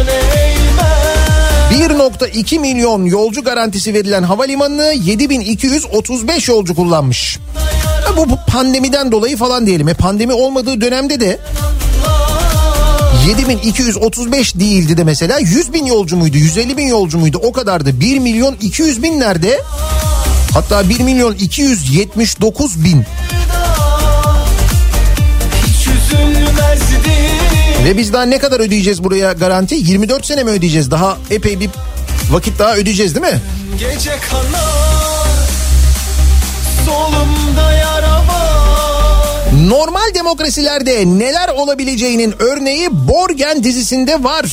[0.00, 7.38] öne eğmez 1.2 milyon yolcu garantisi verilen havalimanını 7235 yolcu kullanmış.
[8.16, 9.88] Bu, bu pandemiden dolayı falan diyelim.
[9.88, 11.40] E pandemi olmadığı dönemde de
[13.28, 18.18] 7235 değildi de mesela 100 bin yolcu muydu 150 bin yolcu muydu o kadardı 1
[18.18, 19.60] milyon 200 bin nerede
[20.54, 23.04] hatta 1 milyon 279 bin
[27.84, 31.70] ve biz daha ne kadar ödeyeceğiz buraya garanti 24 sene mi ödeyeceğiz daha epey bir
[32.30, 33.40] vakit daha ödeyeceğiz değil mi?
[33.78, 34.80] Gece kanar
[36.86, 38.50] Solumda yara var
[39.68, 44.46] Normal demokrasilerde neler olabileceğinin örneği Borgen dizisinde var.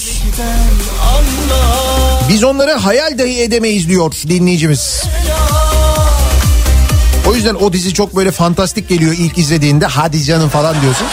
[2.29, 5.03] Biz onları hayal dahi edemeyiz diyor dinleyicimiz.
[7.27, 11.07] O yüzden o dizi çok böyle fantastik geliyor ilk izlediğinde hadi canım falan diyorsun.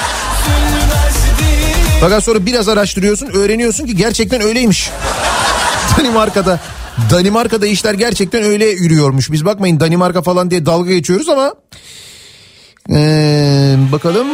[2.04, 4.90] Fakat sonra biraz araştırıyorsun öğreniyorsun ki gerçekten öyleymiş.
[5.98, 6.60] Danimarka'da
[7.10, 9.32] Danimarka'da işler gerçekten öyle yürüyormuş.
[9.32, 11.54] Biz bakmayın Danimarka falan diye dalga geçiyoruz ama
[12.90, 14.26] ee, bakalım.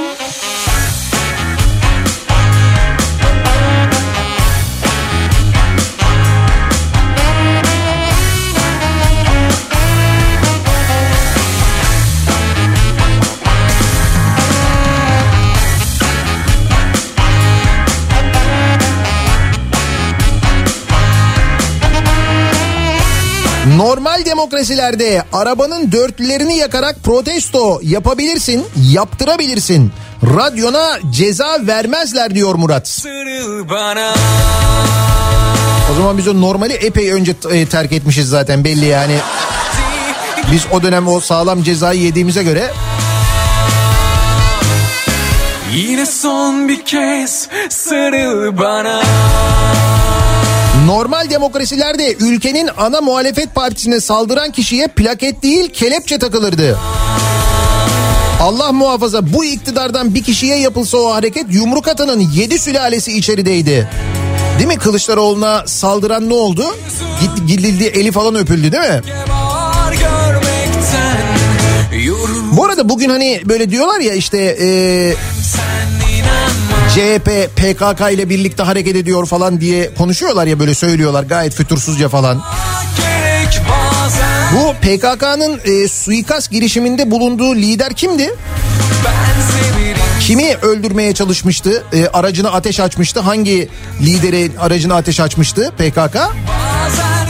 [23.77, 29.93] Normal demokrasilerde arabanın dörtlerini yakarak protesto yapabilirsin, yaptırabilirsin.
[30.37, 33.07] Radyona ceza vermezler diyor Murat.
[35.93, 39.17] O zaman biz o normali epey önce e, terk etmişiz zaten belli yani.
[40.53, 42.71] Biz o dönem o sağlam cezayı yediğimize göre
[45.75, 49.03] Yine son bir kez sarıl bana
[50.91, 56.79] Normal demokrasilerde ülkenin ana muhalefet partisine saldıran kişiye plaket değil kelepçe takılırdı.
[58.41, 63.89] Allah muhafaza bu iktidardan bir kişiye yapılsa o hareket yumruk atanın yedi sülalesi içerideydi.
[64.59, 66.65] Değil mi Kılıçdaroğlu'na saldıran ne oldu?
[67.21, 69.01] Gitti gidildi eli falan öpüldü değil mi?
[72.53, 74.69] Bu arada bugün hani böyle diyorlar ya işte e,
[76.95, 82.43] CHP PKK ile birlikte hareket ediyor falan diye konuşuyorlar ya böyle söylüyorlar gayet fütursuzca falan.
[84.55, 88.35] Bu PKK'nın e, suikast girişiminde bulunduğu lider kimdi?
[90.21, 91.85] Kimi öldürmeye çalışmıştı?
[91.93, 93.21] E, aracına ateş açmıştı.
[93.21, 93.69] Hangi
[94.03, 96.17] lideri aracına ateş açmıştı PKK?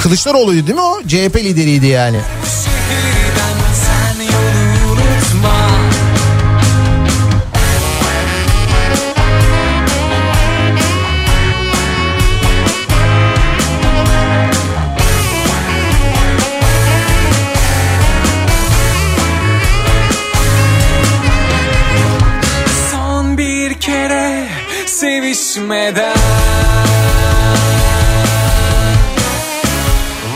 [0.03, 1.03] Kılıçdaroğlu'ydu değil mi o?
[1.09, 2.19] CHP lideriydi yani.
[2.51, 3.20] şehirden
[25.41, 26.17] sevişmeden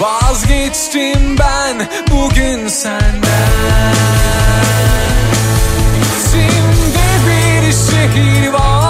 [0.00, 3.94] Vazgeçtim ben bugün senden
[6.00, 8.83] İçimde bir şehir var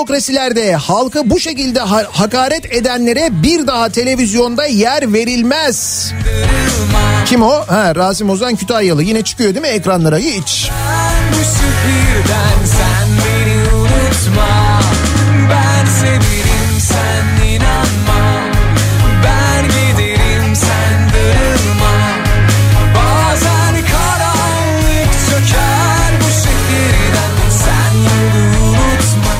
[0.00, 6.10] demokrasilerde halkı bu şekilde ha- hakaret edenlere bir daha televizyonda yer verilmez.
[7.26, 7.52] Kim o?
[7.66, 10.70] Ha, Rasim Ozan Kütahyalı yine çıkıyor değil mi ekranlara hiç?
[11.32, 12.95] Bu şehirden sen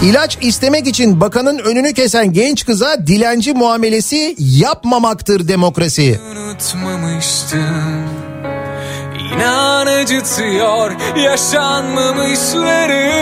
[0.06, 6.20] İlaç istemek için bakanın önünü kesen genç kıza dilenci muamelesi yapmamaktır demokrasi.
[9.34, 13.12] İnan acıtıyor yaşanmamışları.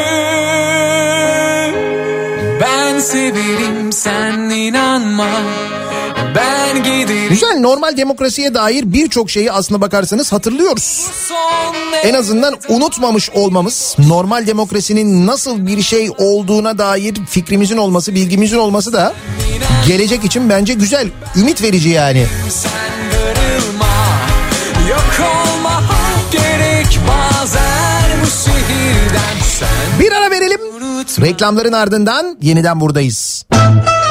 [2.60, 5.28] Ben severim sen inanma
[6.34, 11.10] Ben giderim Güzel normal demokrasiye dair birçok şeyi aslına bakarsanız hatırlıyoruz.
[12.04, 18.92] En azından unutmamış olmamız, normal demokrasinin nasıl bir şey olduğuna dair fikrimizin olması, bilgimizin olması
[18.92, 19.14] da
[19.86, 22.26] gelecek için bence güzel, ümit verici yani.
[22.48, 22.72] Sen
[23.12, 23.94] darılma
[24.90, 25.82] Yok olma
[26.32, 30.60] gerek bazen bu şehirden Sen Bir ara verelim.
[31.20, 33.44] Reklamların ardından yeniden buradayız.
[33.52, 34.03] Hey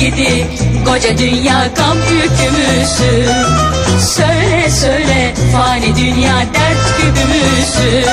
[0.00, 0.46] gidi
[0.86, 3.28] koca dünya gam yükümüzü.
[4.00, 8.08] Söyle söyle fani dünya dert gübümüzü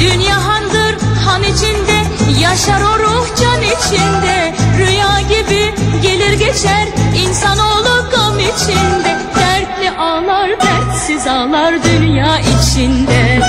[0.00, 2.04] Dünya handır han içinde
[2.40, 4.54] yaşar o ruh can içinde.
[4.78, 6.88] Rüya gibi gelir geçer
[7.26, 9.18] insanoğlu gam içinde.
[9.36, 13.40] Dertli ağlar dertsiz ağlar dünya içinde.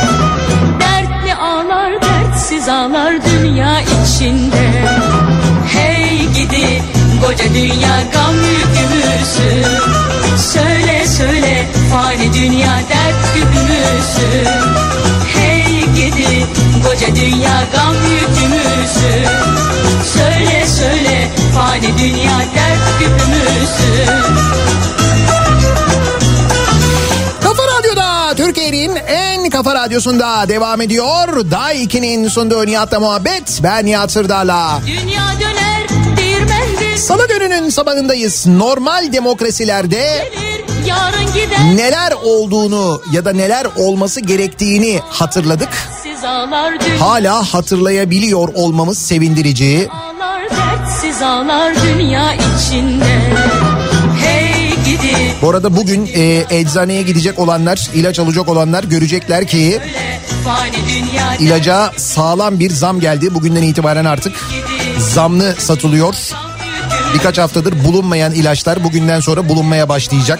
[0.79, 4.80] Dertli ağlar dertsiz ağlar dünya içinde
[7.21, 9.63] koca dünya gam yükümüzü
[10.37, 14.47] Söyle söyle fani dünya dert gübümüzü
[15.35, 16.45] Hey gidi
[16.87, 19.27] koca dünya gam yükümüzü
[20.13, 24.05] Söyle söyle fani dünya dert gübümüzü
[27.43, 31.51] Kafa Radyo'da Türkiye'nin en kafa radyosunda devam ediyor.
[31.51, 33.59] Day 2'nin sunduğu Nihat'la muhabbet.
[33.63, 34.79] Ben Nihat Sırdar'la.
[34.87, 35.50] Dünya
[37.01, 38.47] Salı gününün sabahındayız.
[38.47, 40.31] Normal demokrasilerde
[41.75, 45.69] neler olduğunu ya da neler olması gerektiğini hatırladık.
[46.99, 49.89] Hala hatırlayabiliyor olmamız sevindirici.
[49.91, 53.19] Ağlar dertsiz ağlar dünya içinde
[54.21, 59.79] Hey gidi Bu arada bugün e, eczaneye gidecek olanlar, ilaç alacak olanlar görecekler ki
[61.39, 63.33] ilaca sağlam bir zam geldi.
[63.33, 64.33] Bugünden itibaren artık
[64.99, 66.15] zamlı satılıyor.
[67.13, 70.39] Birkaç haftadır bulunmayan ilaçlar bugünden sonra bulunmaya başlayacak.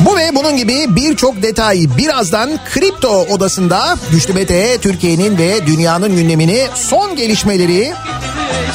[0.00, 6.66] Bu ve bunun gibi birçok detayı birazdan Kripto Odası'nda Güçlü Mete Türkiye'nin ve dünyanın gündemini
[6.74, 7.92] son gelişmeleri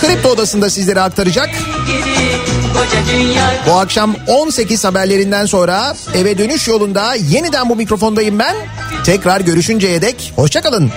[0.02, 1.50] Kripto Odası'nda sizlere aktaracak.
[3.68, 8.56] Bu akşam 18 haberlerinden sonra eve dönüş yolunda yeniden bu mikrofondayım ben.
[9.06, 10.92] Tekrar görüşünceye dek hoşçakalın.